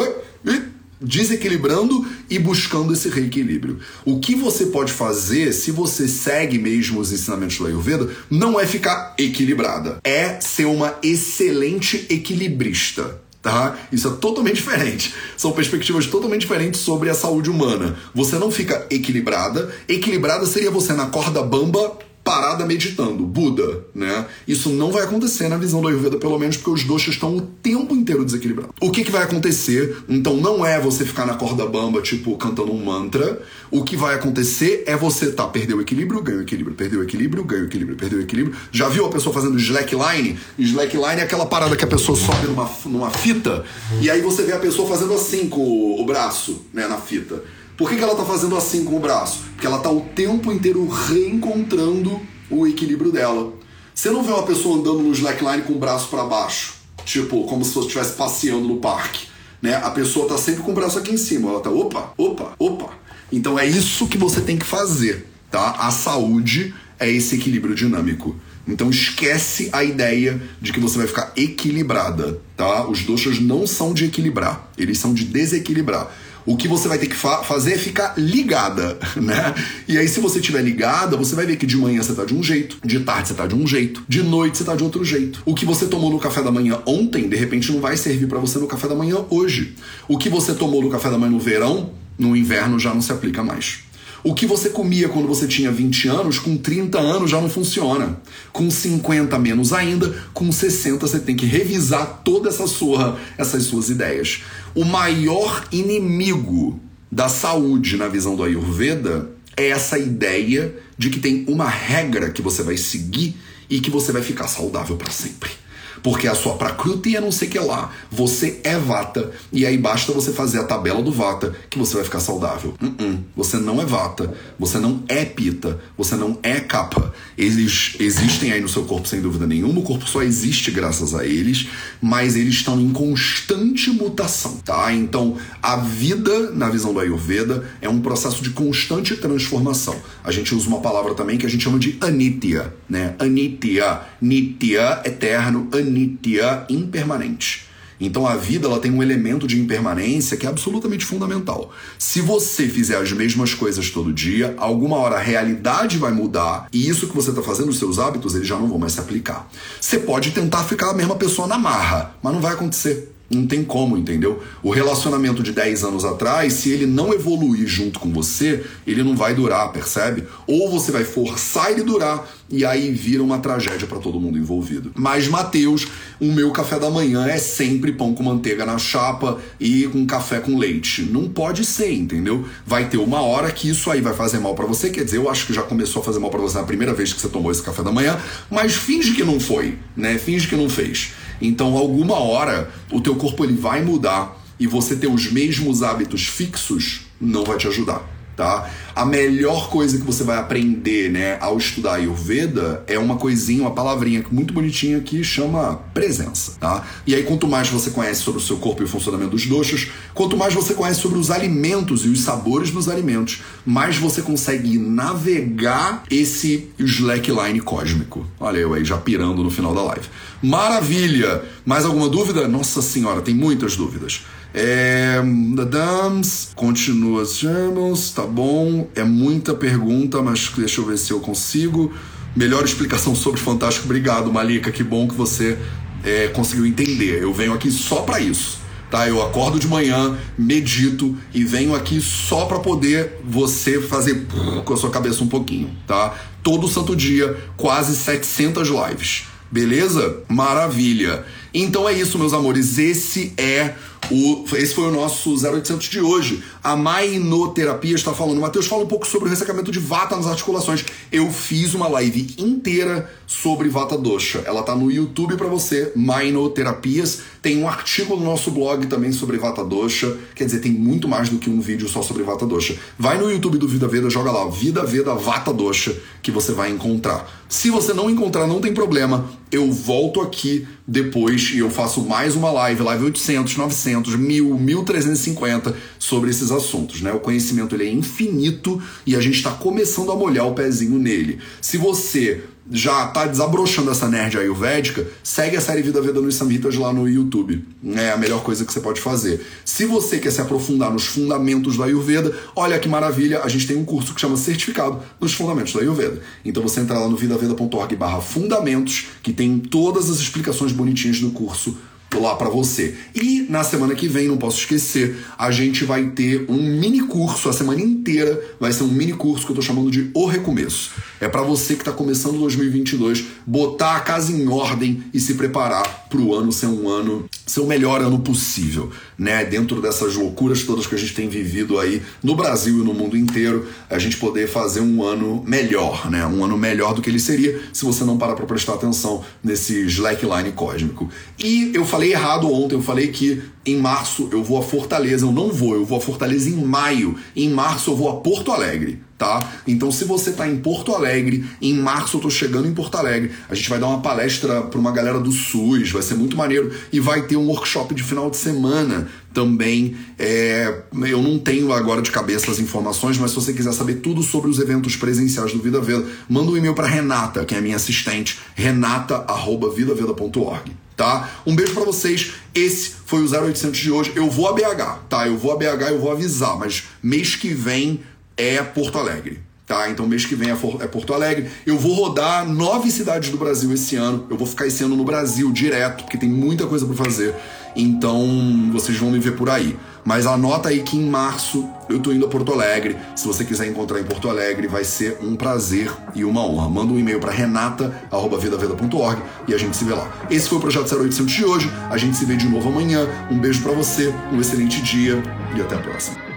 desequilibrando 1.01 2.05
e 2.29 2.37
buscando 2.37 2.93
esse 2.93 3.09
reequilíbrio. 3.09 3.79
O 4.05 4.19
que 4.19 4.35
você 4.35 4.67
pode 4.67 4.93
fazer, 4.93 5.51
se 5.51 5.71
você 5.71 6.07
segue 6.07 6.59
mesmo 6.59 6.99
os 6.99 7.11
ensinamentos 7.11 7.57
do 7.57 7.65
Ayurveda, 7.65 8.09
não 8.29 8.59
é 8.59 8.67
ficar 8.67 9.15
equilibrada, 9.17 9.97
é 10.03 10.39
ser 10.39 10.65
uma 10.65 10.95
excelente 11.01 12.05
equilibrista. 12.09 13.19
Tá? 13.41 13.75
Isso 13.91 14.07
é 14.07 14.11
totalmente 14.11 14.57
diferente. 14.57 15.15
São 15.35 15.51
perspectivas 15.51 16.05
totalmente 16.05 16.41
diferentes 16.41 16.79
sobre 16.79 17.09
a 17.09 17.15
saúde 17.15 17.49
humana. 17.49 17.97
Você 18.13 18.37
não 18.37 18.51
fica 18.51 18.85
equilibrada. 18.91 19.73
Equilibrada 19.87 20.45
seria 20.45 20.69
você 20.69 20.93
na 20.93 21.07
corda 21.07 21.41
bamba 21.41 21.97
parada 22.23 22.65
meditando, 22.65 23.25
Buda, 23.25 23.85
né? 23.93 24.25
Isso 24.47 24.69
não 24.69 24.91
vai 24.91 25.03
acontecer 25.03 25.47
na 25.47 25.57
visão 25.57 25.81
do 25.81 25.87
Ayurveda, 25.87 26.17
pelo 26.17 26.37
menos 26.37 26.57
porque 26.57 26.69
os 26.69 26.83
doshas 26.83 27.15
estão 27.15 27.35
o 27.35 27.41
tempo 27.41 27.95
inteiro 27.95 28.23
desequilibrados. 28.23 28.73
O 28.79 28.91
que, 28.91 29.03
que 29.03 29.11
vai 29.11 29.23
acontecer? 29.23 29.97
Então 30.07 30.37
não 30.37 30.65
é 30.65 30.79
você 30.79 31.05
ficar 31.05 31.25
na 31.25 31.33
corda 31.33 31.65
bamba, 31.65 32.01
tipo, 32.01 32.37
cantando 32.37 32.71
um 32.71 32.83
mantra. 32.83 33.41
O 33.69 33.83
que 33.83 33.95
vai 33.95 34.15
acontecer 34.15 34.83
é 34.85 34.95
você 34.95 35.31
tá, 35.31 35.47
perdeu 35.47 35.77
o 35.77 35.81
equilíbrio, 35.81 36.21
ganhou 36.21 36.41
equilíbrio, 36.41 36.75
perdeu 36.75 36.99
o 36.99 37.03
equilíbrio, 37.03 37.43
ganhou 37.43 37.65
equilíbrio, 37.65 37.97
perdeu 37.97 38.19
o 38.19 38.21
equilíbrio. 38.21 38.55
Já 38.71 38.87
viu 38.87 39.05
a 39.05 39.09
pessoa 39.09 39.33
fazendo 39.33 39.57
slackline? 39.57 40.37
Slackline 40.59 41.21
é 41.21 41.23
aquela 41.23 41.45
parada 41.45 41.75
que 41.75 41.83
a 41.83 41.87
pessoa 41.87 42.17
sobe 42.17 42.47
numa, 42.47 42.69
numa 42.85 43.09
fita 43.09 43.63
e 43.99 44.09
aí 44.09 44.21
você 44.21 44.43
vê 44.43 44.53
a 44.53 44.59
pessoa 44.59 44.87
fazendo 44.87 45.13
assim 45.13 45.49
com 45.49 45.99
o 45.99 46.05
braço, 46.05 46.65
né, 46.73 46.87
na 46.87 46.97
fita. 46.97 47.43
Por 47.81 47.89
que, 47.89 47.95
que 47.95 48.03
ela 48.03 48.11
está 48.11 48.23
fazendo 48.23 48.55
assim 48.55 48.85
com 48.85 48.95
o 48.95 48.99
braço? 48.99 49.39
Porque 49.53 49.65
ela 49.65 49.77
está 49.77 49.89
o 49.89 50.01
tempo 50.01 50.51
inteiro 50.51 50.87
reencontrando 50.87 52.21
o 52.47 52.67
equilíbrio 52.67 53.11
dela. 53.11 53.53
Você 53.91 54.11
não 54.11 54.21
vê 54.21 54.31
uma 54.31 54.43
pessoa 54.43 54.77
andando 54.77 54.99
no 54.99 55.11
slackline 55.13 55.63
com 55.63 55.73
o 55.73 55.79
braço 55.79 56.07
para 56.07 56.23
baixo, 56.23 56.75
tipo, 57.03 57.43
como 57.45 57.65
se 57.65 57.79
estivesse 57.79 58.13
passeando 58.13 58.67
no 58.67 58.77
parque. 58.77 59.25
Né? 59.59 59.73
A 59.77 59.89
pessoa 59.89 60.27
está 60.27 60.37
sempre 60.37 60.61
com 60.61 60.69
o 60.69 60.75
braço 60.75 60.99
aqui 60.99 61.11
em 61.11 61.17
cima. 61.17 61.49
Ela 61.49 61.57
está, 61.57 61.71
opa, 61.71 62.13
opa, 62.15 62.53
opa. 62.59 62.93
Então 63.31 63.57
é 63.57 63.65
isso 63.65 64.05
que 64.05 64.15
você 64.15 64.41
tem 64.41 64.59
que 64.59 64.65
fazer, 64.65 65.27
tá? 65.49 65.71
A 65.79 65.89
saúde 65.89 66.75
é 66.99 67.09
esse 67.09 67.33
equilíbrio 67.33 67.73
dinâmico. 67.73 68.35
Então 68.67 68.91
esquece 68.91 69.69
a 69.73 69.83
ideia 69.83 70.39
de 70.61 70.71
que 70.71 70.79
você 70.79 70.99
vai 70.99 71.07
ficar 71.07 71.33
equilibrada, 71.35 72.39
tá? 72.55 72.87
Os 72.87 73.01
doshas 73.01 73.39
não 73.39 73.65
são 73.65 73.91
de 73.91 74.05
equilibrar, 74.05 74.69
eles 74.77 74.99
são 74.99 75.15
de 75.15 75.25
desequilibrar. 75.25 76.11
O 76.45 76.57
que 76.57 76.67
você 76.67 76.87
vai 76.87 76.97
ter 76.97 77.07
que 77.07 77.15
fa 77.15 77.43
fazer 77.43 77.73
é 77.73 77.77
ficar 77.77 78.13
ligada, 78.17 78.97
né? 79.15 79.53
E 79.87 79.97
aí, 79.97 80.07
se 80.07 80.19
você 80.19 80.39
estiver 80.39 80.61
ligada, 80.61 81.15
você 81.15 81.35
vai 81.35 81.45
ver 81.45 81.57
que 81.57 81.65
de 81.65 81.77
manhã 81.77 82.01
você 82.01 82.13
tá 82.13 82.25
de 82.25 82.33
um 82.33 82.41
jeito, 82.41 82.77
de 82.83 82.99
tarde 83.01 83.27
você 83.27 83.33
tá 83.33 83.45
de 83.45 83.55
um 83.55 83.67
jeito, 83.67 84.03
de 84.07 84.23
noite 84.23 84.57
você 84.57 84.63
tá 84.63 84.75
de 84.75 84.83
outro 84.83 85.03
jeito. 85.05 85.41
O 85.45 85.53
que 85.53 85.65
você 85.65 85.85
tomou 85.85 86.09
no 86.09 86.19
café 86.19 86.41
da 86.41 86.51
manhã 86.51 86.79
ontem, 86.85 87.29
de 87.29 87.35
repente, 87.35 87.71
não 87.71 87.79
vai 87.79 87.95
servir 87.97 88.27
para 88.27 88.39
você 88.39 88.59
no 88.59 88.67
café 88.67 88.87
da 88.87 88.95
manhã 88.95 89.17
hoje. 89.29 89.75
O 90.07 90.17
que 90.17 90.29
você 90.29 90.53
tomou 90.53 90.81
no 90.81 90.89
café 90.89 91.09
da 91.09 91.17
manhã 91.17 91.31
no 91.31 91.39
verão, 91.39 91.91
no 92.17 92.35
inverno 92.35 92.79
já 92.79 92.93
não 92.93 93.01
se 93.01 93.11
aplica 93.11 93.43
mais. 93.43 93.91
O 94.23 94.35
que 94.35 94.45
você 94.45 94.69
comia 94.69 95.09
quando 95.09 95.27
você 95.27 95.47
tinha 95.47 95.71
20 95.71 96.07
anos, 96.07 96.37
com 96.37 96.55
30 96.55 96.99
anos 96.99 97.31
já 97.31 97.41
não 97.41 97.49
funciona. 97.49 98.21
Com 98.53 98.69
50 98.69 99.37
menos 99.39 99.73
ainda, 99.73 100.13
com 100.31 100.51
60 100.51 101.07
você 101.07 101.19
tem 101.19 101.35
que 101.35 101.47
revisar 101.47 102.21
toda 102.23 102.49
essa 102.49 102.67
sua, 102.67 103.17
essas 103.35 103.63
suas 103.63 103.89
ideias. 103.89 104.43
O 104.73 104.85
maior 104.85 105.65
inimigo 105.71 106.79
da 107.11 107.27
saúde 107.27 107.97
na 107.97 108.07
visão 108.07 108.35
do 108.35 108.43
Ayurveda 108.43 109.31
é 109.57 109.69
essa 109.69 109.99
ideia 109.99 110.73
de 110.97 111.09
que 111.09 111.19
tem 111.19 111.45
uma 111.47 111.67
regra 111.67 112.29
que 112.31 112.41
você 112.41 112.63
vai 112.63 112.77
seguir 112.77 113.35
e 113.69 113.79
que 113.79 113.89
você 113.89 114.11
vai 114.11 114.21
ficar 114.21 114.47
saudável 114.47 114.95
para 114.95 115.11
sempre 115.11 115.60
porque 116.03 116.27
a 116.27 116.35
sua 116.35 116.55
prakruti 116.55 117.15
é 117.15 117.21
não 117.21 117.31
sei 117.31 117.47
que 117.47 117.59
lá. 117.59 117.91
Você 118.09 118.59
é 118.63 118.77
vata. 118.77 119.31
E 119.51 119.65
aí 119.65 119.77
basta 119.77 120.11
você 120.11 120.31
fazer 120.31 120.59
a 120.59 120.63
tabela 120.63 121.01
do 121.01 121.11
vata 121.11 121.55
que 121.69 121.77
você 121.77 121.95
vai 121.95 122.03
ficar 122.03 122.19
saudável. 122.19 122.73
Uh 122.81 122.87
-uh. 122.87 123.19
Você 123.35 123.57
não 123.57 123.81
é 123.81 123.85
vata. 123.85 124.33
Você 124.57 124.79
não 124.79 125.03
é 125.07 125.23
pita. 125.25 125.79
Você 125.97 126.15
não 126.15 126.37
é 126.41 126.59
capa. 126.59 127.13
Eles 127.37 127.95
existem 127.99 128.51
aí 128.51 128.61
no 128.61 128.69
seu 128.69 128.83
corpo 128.85 129.07
sem 129.07 129.21
dúvida 129.21 129.45
nenhuma. 129.45 129.79
O 129.79 129.83
corpo 129.83 130.07
só 130.07 130.21
existe 130.21 130.71
graças 130.71 131.13
a 131.13 131.25
eles, 131.25 131.67
mas 132.01 132.35
eles 132.35 132.55
estão 132.55 132.79
em 132.79 132.91
constante 132.91 133.89
mutação, 133.91 134.57
tá? 134.65 134.91
Então, 134.93 135.37
a 135.61 135.75
vida, 135.77 136.51
na 136.51 136.69
visão 136.69 136.93
do 136.93 136.99
Ayurveda, 136.99 137.69
é 137.81 137.89
um 137.89 138.01
processo 138.01 138.43
de 138.43 138.51
constante 138.51 139.15
transformação. 139.15 139.95
A 140.23 140.31
gente 140.31 140.53
usa 140.53 140.67
uma 140.67 140.81
palavra 140.81 141.13
também 141.13 141.37
que 141.37 141.45
a 141.45 141.49
gente 141.49 141.63
chama 141.63 141.79
de 141.79 141.97
anitya, 142.01 142.73
né? 142.89 143.15
Anitya, 143.19 144.01
nitya, 144.21 145.01
eterno, 145.05 145.69
anitya 145.73 145.90
nitya, 145.91 146.65
impermanente. 146.69 147.69
Então 148.01 148.25
a 148.25 148.35
vida 148.35 148.67
ela 148.67 148.79
tem 148.79 148.91
um 148.91 149.03
elemento 149.03 149.45
de 149.45 149.61
impermanência 149.61 150.35
que 150.35 150.47
é 150.47 150.49
absolutamente 150.49 151.05
fundamental. 151.05 151.71
Se 151.99 152.19
você 152.19 152.67
fizer 152.67 152.97
as 152.97 153.11
mesmas 153.11 153.53
coisas 153.53 153.91
todo 153.91 154.11
dia, 154.11 154.55
alguma 154.57 154.97
hora 154.97 155.17
a 155.17 155.21
realidade 155.21 155.99
vai 155.99 156.11
mudar 156.11 156.67
e 156.73 156.89
isso 156.89 157.07
que 157.07 157.15
você 157.15 157.29
está 157.29 157.43
fazendo, 157.43 157.69
os 157.69 157.77
seus 157.77 157.99
hábitos, 157.99 158.33
eles 158.33 158.47
já 158.47 158.57
não 158.57 158.67
vão 158.67 158.79
mais 158.79 158.93
se 158.93 158.99
aplicar. 158.99 159.47
Você 159.79 159.99
pode 159.99 160.31
tentar 160.31 160.63
ficar 160.63 160.89
a 160.89 160.93
mesma 160.95 161.15
pessoa 161.15 161.47
na 161.47 161.59
marra, 161.59 162.15
mas 162.23 162.33
não 162.33 162.41
vai 162.41 162.53
acontecer. 162.53 163.11
Não 163.33 163.47
tem 163.47 163.63
como, 163.63 163.97
entendeu? 163.97 164.43
O 164.61 164.71
relacionamento 164.71 165.41
de 165.41 165.53
10 165.53 165.85
anos 165.85 166.03
atrás, 166.03 166.53
se 166.53 166.69
ele 166.69 166.85
não 166.85 167.13
evoluir 167.13 167.65
junto 167.65 167.99
com 167.99 168.11
você, 168.11 168.63
ele 168.85 169.03
não 169.03 169.15
vai 169.15 169.33
durar, 169.33 169.71
percebe? 169.71 170.25
Ou 170.45 170.69
você 170.69 170.91
vai 170.91 171.05
forçar 171.05 171.71
ele 171.71 171.83
durar 171.83 172.27
e 172.51 172.65
aí 172.65 172.91
vira 172.91 173.23
uma 173.23 173.39
tragédia 173.39 173.87
para 173.87 173.99
todo 173.99 174.19
mundo 174.19 174.37
envolvido. 174.37 174.91
Mas, 174.95 175.27
Mateus, 175.29 175.87
o 176.19 176.25
meu 176.25 176.51
café 176.51 176.77
da 176.77 176.89
manhã 176.89 177.25
é 177.25 177.37
sempre 177.37 177.93
pão 177.93 178.13
com 178.13 178.21
manteiga 178.21 178.65
na 178.65 178.77
chapa 178.77 179.39
e 179.59 179.87
um 179.87 180.05
café 180.05 180.39
com 180.39 180.57
leite. 180.57 181.03
Não 181.03 181.29
pode 181.29 181.63
ser, 181.63 181.93
entendeu? 181.93 182.45
Vai 182.65 182.89
ter 182.89 182.97
uma 182.97 183.21
hora 183.21 183.49
que 183.49 183.69
isso 183.69 183.89
aí 183.89 184.01
vai 184.01 184.13
fazer 184.13 184.39
mal 184.39 184.53
para 184.53 184.65
você. 184.65 184.89
Quer 184.89 185.05
dizer, 185.05 185.17
eu 185.17 185.29
acho 185.29 185.47
que 185.47 185.53
já 185.53 185.61
começou 185.61 186.01
a 186.01 186.05
fazer 186.05 186.19
mal 186.19 186.29
para 186.29 186.41
você 186.41 186.57
na 186.57 186.65
primeira 186.65 186.93
vez 186.93 187.13
que 187.13 187.21
você 187.21 187.29
tomou 187.29 187.51
esse 187.51 187.63
café 187.63 187.81
da 187.81 187.91
manhã, 187.91 188.19
mas 188.49 188.73
finge 188.73 189.13
que 189.13 189.23
não 189.23 189.39
foi, 189.39 189.77
né? 189.95 190.17
Finge 190.17 190.47
que 190.47 190.55
não 190.55 190.69
fez. 190.69 191.13
Então, 191.41 191.75
alguma 191.75 192.19
hora, 192.19 192.71
o 192.91 193.01
teu 193.01 193.15
corpo 193.15 193.43
ele 193.43 193.55
vai 193.55 193.81
mudar 193.81 194.39
e 194.59 194.67
você 194.67 194.95
ter 194.95 195.07
os 195.07 195.31
mesmos 195.31 195.81
hábitos 195.81 196.27
fixos 196.27 197.01
não 197.19 197.43
vai 197.43 197.57
te 197.57 197.67
ajudar. 197.67 198.07
Tá? 198.41 198.67
A 198.95 199.05
melhor 199.05 199.69
coisa 199.69 199.99
que 199.99 200.03
você 200.03 200.23
vai 200.23 200.39
aprender, 200.39 201.11
né, 201.11 201.37
ao 201.39 201.59
estudar 201.59 201.93
Ayurveda 201.93 202.83
é 202.87 202.97
uma 202.97 203.15
coisinha, 203.15 203.61
uma 203.61 203.71
palavrinha 203.71 204.25
muito 204.31 204.51
bonitinha 204.51 204.99
que 204.99 205.23
chama 205.23 205.79
presença, 205.93 206.53
tá? 206.59 206.83
E 207.05 207.13
aí 207.13 207.21
quanto 207.21 207.47
mais 207.47 207.69
você 207.69 207.91
conhece 207.91 208.21
sobre 208.21 208.41
o 208.41 208.43
seu 208.43 208.57
corpo 208.57 208.81
e 208.81 208.85
o 208.85 208.87
funcionamento 208.87 209.29
dos 209.31 209.45
doshas, 209.45 209.89
quanto 210.15 210.35
mais 210.35 210.55
você 210.55 210.73
conhece 210.73 210.99
sobre 210.99 211.19
os 211.19 211.29
alimentos 211.29 212.03
e 212.03 212.09
os 212.09 212.21
sabores 212.21 212.71
dos 212.71 212.89
alimentos, 212.89 213.43
mais 213.63 213.97
você 213.97 214.23
consegue 214.23 214.79
navegar 214.79 216.03
esse 216.09 216.71
slackline 216.79 217.61
cósmico. 217.61 218.25
Olha 218.39 218.57
eu 218.57 218.73
aí 218.73 218.83
já 218.83 218.97
pirando 218.97 219.43
no 219.43 219.51
final 219.51 219.75
da 219.75 219.83
live. 219.83 220.07
Maravilha! 220.41 221.43
Mais 221.63 221.85
alguma 221.85 222.09
dúvida? 222.09 222.47
Nossa 222.47 222.81
senhora, 222.81 223.21
tem 223.21 223.35
muitas 223.35 223.75
dúvidas. 223.75 224.25
É, 224.53 225.21
Dams, 225.69 226.49
continua 226.55 227.23
Germans, 227.25 228.11
tá 228.11 228.23
bom. 228.23 228.89
É 228.95 229.03
muita 229.03 229.53
pergunta, 229.53 230.21
mas 230.21 230.51
deixa 230.55 230.81
eu 230.81 230.85
ver 230.85 230.97
se 230.97 231.11
eu 231.11 231.19
consigo. 231.19 231.93
Melhor 232.35 232.63
explicação 232.63 233.15
sobre 233.15 233.39
Fantástico. 233.39 233.85
Obrigado, 233.85 234.31
Malika. 234.31 234.71
Que 234.71 234.83
bom 234.83 235.07
que 235.07 235.15
você 235.15 235.57
é, 236.03 236.27
conseguiu 236.29 236.65
entender. 236.65 237.21
Eu 237.21 237.33
venho 237.33 237.53
aqui 237.53 237.71
só 237.71 238.01
para 238.01 238.19
isso. 238.19 238.59
Tá, 238.89 239.07
eu 239.07 239.21
acordo 239.21 239.57
de 239.57 239.69
manhã, 239.69 240.17
medito 240.37 241.17
e 241.33 241.45
venho 241.45 241.73
aqui 241.73 242.01
só 242.01 242.45
para 242.45 242.59
poder 242.59 243.21
você 243.23 243.79
fazer 243.79 244.27
com 244.65 244.73
a 244.73 244.75
sua 244.75 244.89
cabeça 244.89 245.23
um 245.23 245.29
pouquinho, 245.29 245.69
tá? 245.87 246.13
Todo 246.43 246.67
santo 246.67 246.93
dia, 246.93 247.37
quase 247.55 247.95
700 247.95 248.67
lives. 248.67 249.27
Beleza? 249.49 250.23
Maravilha. 250.27 251.23
Então 251.53 251.87
é 251.87 251.93
isso, 251.93 252.17
meus 252.17 252.33
amores. 252.33 252.77
Esse 252.77 253.33
é 253.37 253.75
o, 254.09 254.43
esse 254.55 254.73
foi 254.73 254.85
o 254.85 254.91
nosso 254.91 255.33
0800 255.33 255.87
de 255.87 256.01
hoje. 256.01 256.43
A 256.63 256.75
Mainoterapia 256.75 257.95
está 257.95 258.13
falando. 258.13 258.41
Matheus, 258.41 258.67
fala 258.67 258.83
um 258.83 258.87
pouco 258.87 259.07
sobre 259.07 259.27
o 259.27 259.29
ressecamento 259.29 259.71
de 259.71 259.79
vata 259.79 260.15
nas 260.15 260.27
articulações. 260.27 260.83
Eu 261.11 261.31
fiz 261.31 261.73
uma 261.73 261.87
live 261.87 262.35
inteira 262.37 263.09
sobre 263.25 263.69
vata 263.69 263.97
dosha. 263.97 264.43
Ela 264.45 264.63
tá 264.63 264.75
no 264.75 264.91
YouTube 264.91 265.37
para 265.37 265.47
você, 265.47 265.91
Mainoterapias. 265.95 267.21
Tem 267.41 267.57
um 267.57 267.67
artigo 267.67 268.15
no 268.15 268.25
nosso 268.25 268.51
blog 268.51 268.85
também 268.87 269.11
sobre 269.11 269.37
vata 269.37 269.63
dosha. 269.63 270.17
Quer 270.35 270.45
dizer, 270.45 270.59
tem 270.59 270.71
muito 270.71 271.07
mais 271.07 271.29
do 271.29 271.37
que 271.37 271.49
um 271.49 271.61
vídeo 271.61 271.87
só 271.87 272.01
sobre 272.01 272.23
vata 272.23 272.45
dosha. 272.45 272.77
Vai 272.99 273.17
no 273.17 273.31
YouTube 273.31 273.57
do 273.57 273.67
Vida 273.67 273.87
Veda, 273.87 274.09
joga 274.09 274.31
lá 274.31 274.49
Vida 274.49 274.83
Veda 274.83 275.13
Vata 275.15 275.53
Dosha 275.53 275.95
que 276.21 276.31
você 276.31 276.51
vai 276.51 276.69
encontrar. 276.69 277.29
Se 277.47 277.69
você 277.69 277.93
não 277.93 278.09
encontrar, 278.09 278.45
não 278.45 278.61
tem 278.61 278.73
problema. 278.73 279.40
Eu 279.51 279.69
volto 279.69 280.21
aqui 280.21 280.65
depois 280.87 281.51
e 281.53 281.59
eu 281.59 281.69
faço 281.69 282.01
mais 282.01 282.35
uma 282.35 282.49
live, 282.51 282.83
live 282.83 283.03
800, 283.03 283.57
900, 283.57 284.15
1000, 284.15 284.57
1350 284.57 285.75
sobre 285.99 286.29
esses 286.29 286.51
assuntos, 286.51 287.01
né? 287.01 287.11
O 287.11 287.19
conhecimento 287.19 287.75
ele 287.75 287.83
é 287.83 287.91
infinito 287.91 288.81
e 289.05 289.13
a 289.13 289.19
gente 289.19 289.35
está 289.35 289.51
começando 289.51 290.09
a 290.09 290.15
molhar 290.15 290.47
o 290.47 290.53
pezinho 290.53 290.97
nele. 290.97 291.39
Se 291.61 291.77
você 291.77 292.45
já 292.69 293.07
tá 293.07 293.25
desabrochando 293.25 293.91
essa 293.91 294.07
nerd 294.07 294.37
ayurvédica, 294.37 295.07
segue 295.23 295.57
a 295.57 295.61
série 295.61 295.81
Vida 295.81 296.01
Veda 296.01 296.21
nos 296.21 296.35
Samhitas 296.35 296.75
lá 296.75 296.93
no 296.93 297.07
YouTube. 297.07 297.65
É 297.95 298.11
a 298.11 298.17
melhor 298.17 298.43
coisa 298.43 298.65
que 298.65 298.71
você 298.71 298.79
pode 298.79 299.01
fazer. 299.01 299.45
Se 299.65 299.85
você 299.85 300.19
quer 300.19 300.31
se 300.31 300.41
aprofundar 300.41 300.91
nos 300.91 301.05
fundamentos 301.05 301.77
do 301.77 301.83
Ayurveda, 301.83 302.33
olha 302.55 302.77
que 302.79 302.87
maravilha, 302.87 303.41
a 303.43 303.49
gente 303.49 303.67
tem 303.67 303.77
um 303.77 303.85
curso 303.85 304.13
que 304.13 304.21
chama 304.21 304.37
Certificado 304.37 304.99
nos 305.19 305.33
Fundamentos 305.33 305.73
do 305.73 305.79
Ayurveda. 305.79 306.21
Então 306.45 306.61
você 306.61 306.79
entra 306.79 306.99
lá 306.99 307.07
no 307.07 307.17
vidaveda.org 307.17 307.95
barra 307.95 308.21
fundamentos, 308.21 309.07
que 309.23 309.33
tem 309.33 309.57
todas 309.57 310.09
as 310.09 310.19
explicações 310.19 310.71
bonitinhas 310.71 311.19
do 311.19 311.31
curso 311.31 311.77
lá 312.19 312.35
para 312.35 312.49
você. 312.49 312.95
E 313.15 313.45
na 313.49 313.63
semana 313.63 313.95
que 313.95 314.07
vem, 314.07 314.27
não 314.27 314.37
posso 314.37 314.59
esquecer, 314.59 315.17
a 315.37 315.51
gente 315.51 315.85
vai 315.85 316.07
ter 316.09 316.45
um 316.49 316.61
mini 316.61 317.01
curso, 317.01 317.47
a 317.49 317.53
semana 317.53 317.81
inteira 317.81 318.41
vai 318.59 318.71
ser 318.71 318.83
um 318.83 318.87
mini 318.87 319.13
curso 319.13 319.45
que 319.45 319.51
eu 319.51 319.55
tô 319.55 319.61
chamando 319.61 319.89
de 319.89 320.09
O 320.13 320.25
Recomeço. 320.25 320.91
É 321.21 321.29
para 321.29 321.43
você 321.43 321.75
que 321.75 321.83
tá 321.83 321.91
começando 321.91 322.39
2022 322.39 323.25
botar 323.45 323.95
a 323.95 323.99
casa 323.99 324.31
em 324.31 324.47
ordem 324.47 325.03
e 325.13 325.19
se 325.19 325.35
preparar 325.35 326.07
pro 326.09 326.33
ano 326.33 326.51
ser 326.51 326.65
um 326.65 326.89
ano, 326.89 327.29
ser 327.45 327.59
o 327.59 327.67
melhor 327.67 328.01
ano 328.01 328.17
possível, 328.17 328.89
né? 329.15 329.45
Dentro 329.45 329.79
dessas 329.79 330.15
loucuras 330.15 330.63
todas 330.63 330.87
que 330.87 330.95
a 330.95 330.97
gente 330.97 331.13
tem 331.13 331.29
vivido 331.29 331.77
aí 331.77 332.01
no 332.23 332.35
Brasil 332.35 332.79
e 332.79 332.83
no 332.83 332.95
mundo 332.95 333.15
inteiro, 333.15 333.67
a 333.87 333.99
gente 333.99 334.17
poder 334.17 334.47
fazer 334.47 334.79
um 334.79 335.03
ano 335.03 335.43
melhor, 335.45 336.09
né? 336.09 336.25
Um 336.25 336.43
ano 336.43 336.57
melhor 336.57 336.95
do 336.95 337.03
que 337.03 337.09
ele 337.11 337.19
seria 337.19 337.61
se 337.71 337.85
você 337.85 338.03
não 338.03 338.17
parar 338.17 338.35
para 338.35 338.47
prestar 338.47 338.73
atenção 338.73 339.23
nesse 339.43 339.85
slackline 339.85 340.51
cósmico. 340.53 341.07
E 341.37 341.69
eu 341.71 341.85
falei 341.85 342.13
errado 342.13 342.51
ontem, 342.51 342.73
eu 342.73 342.81
falei 342.81 343.09
que 343.09 343.43
em 343.63 343.77
março 343.77 344.27
eu 344.31 344.43
vou 344.43 344.57
a 344.57 344.63
Fortaleza. 344.63 345.23
Eu 345.25 345.31
não 345.31 345.51
vou, 345.51 345.75
eu 345.75 345.85
vou 345.85 345.99
a 345.99 346.01
Fortaleza 346.01 346.49
em 346.49 346.65
maio. 346.65 347.15
Em 347.35 347.49
março 347.49 347.91
eu 347.91 347.95
vou 347.95 348.09
a 348.09 348.15
Porto 348.21 348.51
Alegre, 348.51 348.99
tá? 349.21 349.47
Então 349.67 349.91
se 349.91 350.03
você 350.03 350.31
tá 350.31 350.47
em 350.47 350.57
Porto 350.57 350.95
Alegre, 350.95 351.45
em 351.61 351.75
março 351.75 352.17
eu 352.17 352.21
tô 352.21 352.29
chegando 352.31 352.67
em 352.67 352.73
Porto 352.73 352.95
Alegre. 352.95 353.29
A 353.47 353.53
gente 353.53 353.69
vai 353.69 353.77
dar 353.77 353.85
uma 353.85 354.01
palestra 354.01 354.63
para 354.63 354.79
uma 354.79 354.91
galera 354.91 355.19
do 355.19 355.31
SUS, 355.31 355.91
vai 355.91 356.01
ser 356.01 356.15
muito 356.15 356.35
maneiro. 356.35 356.71
E 356.91 356.99
vai 356.99 357.21
ter 357.21 357.35
um 357.35 357.45
workshop 357.45 357.93
de 357.93 358.01
final 358.01 358.31
de 358.31 358.37
semana 358.37 359.07
também. 359.31 359.95
É, 360.17 360.73
eu 361.07 361.21
não 361.21 361.37
tenho 361.37 361.71
agora 361.71 362.01
de 362.01 362.09
cabeça 362.09 362.49
as 362.49 362.57
informações, 362.57 363.19
mas 363.19 363.29
se 363.29 363.35
você 363.35 363.53
quiser 363.53 363.73
saber 363.73 363.97
tudo 363.97 364.23
sobre 364.23 364.49
os 364.49 364.57
eventos 364.57 364.95
presenciais 364.95 365.53
do 365.53 365.61
Vida 365.61 365.79
Veda, 365.79 366.03
manda 366.27 366.49
um 366.49 366.57
e-mail 366.57 366.73
para 366.73 366.87
Renata, 366.87 367.45
que 367.45 367.53
é 367.53 367.59
a 367.59 367.61
minha 367.61 367.75
assistente, 367.75 368.39
renata@vidaveda.org 368.55 370.81
tá? 371.01 371.31
Um 371.47 371.55
beijo 371.55 371.73
para 371.73 371.83
vocês. 371.83 372.33
Esse 372.53 372.91
foi 373.07 373.23
o 373.23 373.27
0800 373.27 373.79
de 373.79 373.91
hoje. 373.91 374.11
Eu 374.15 374.29
vou 374.29 374.47
a 374.47 374.53
BH, 374.53 374.99
tá? 375.09 375.27
Eu 375.27 375.35
vou 375.35 375.51
a 375.51 375.55
BH, 375.55 375.89
eu 375.89 375.99
vou 375.99 376.11
avisar, 376.11 376.59
mas 376.59 376.83
mês 377.01 377.35
que 377.35 377.55
vem 377.55 378.01
é 378.41 378.63
Porto 378.63 378.97
Alegre. 378.97 379.39
Tá, 379.67 379.89
então 379.89 380.05
mês 380.05 380.25
que 380.25 380.35
vem 380.35 380.49
é, 380.49 380.57
é 380.81 380.87
Porto 380.87 381.13
Alegre. 381.13 381.49
Eu 381.65 381.77
vou 381.77 381.93
rodar 381.93 382.45
nove 382.45 382.91
cidades 382.91 383.29
do 383.29 383.37
Brasil 383.37 383.71
esse 383.73 383.95
ano. 383.95 384.25
Eu 384.29 384.35
vou 384.35 384.45
ficar 384.45 384.67
esse 384.67 384.83
ano 384.83 384.97
no 384.97 385.05
Brasil 385.05 385.49
direto, 385.51 386.03
porque 386.03 386.17
tem 386.17 386.27
muita 386.27 386.67
coisa 386.67 386.85
para 386.85 386.95
fazer. 386.95 387.33
Então 387.73 388.69
vocês 388.73 388.97
vão 388.97 389.11
me 389.11 389.19
ver 389.19 389.31
por 389.31 389.49
aí. 389.49 389.77
Mas 390.03 390.25
anota 390.25 390.69
aí 390.69 390.81
que 390.81 390.97
em 390.97 391.07
março 391.07 391.69
eu 391.87 391.99
tô 391.99 392.11
indo 392.11 392.25
a 392.25 392.27
Porto 392.27 392.51
Alegre. 392.51 392.97
Se 393.15 393.25
você 393.25 393.45
quiser 393.45 393.67
encontrar 393.67 393.99
em 393.99 394.03
Porto 394.03 394.29
Alegre, 394.29 394.67
vai 394.67 394.83
ser 394.83 395.19
um 395.21 395.37
prazer 395.37 395.89
e 396.13 396.25
uma 396.25 396.45
honra. 396.45 396.67
Manda 396.67 396.91
um 396.91 396.99
e-mail 396.99 397.19
para 397.19 397.31
renata@vidaveda.org 397.31 399.21
e 399.47 399.53
a 399.53 399.57
gente 399.57 399.77
se 399.77 399.85
vê 399.85 399.93
lá. 399.93 400.11
Esse 400.29 400.49
foi 400.49 400.57
o 400.57 400.61
projeto 400.61 400.93
0800 400.93 401.31
de 401.31 401.45
hoje. 401.45 401.71
A 401.89 401.97
gente 401.97 402.17
se 402.17 402.25
vê 402.25 402.35
de 402.35 402.49
novo 402.49 402.67
amanhã. 402.67 403.07
Um 403.29 403.37
beijo 403.37 403.61
para 403.61 403.71
você, 403.71 404.13
um 404.33 404.41
excelente 404.41 404.81
dia 404.81 405.21
e 405.55 405.61
até 405.61 405.75
a 405.75 405.79
próxima. 405.79 406.30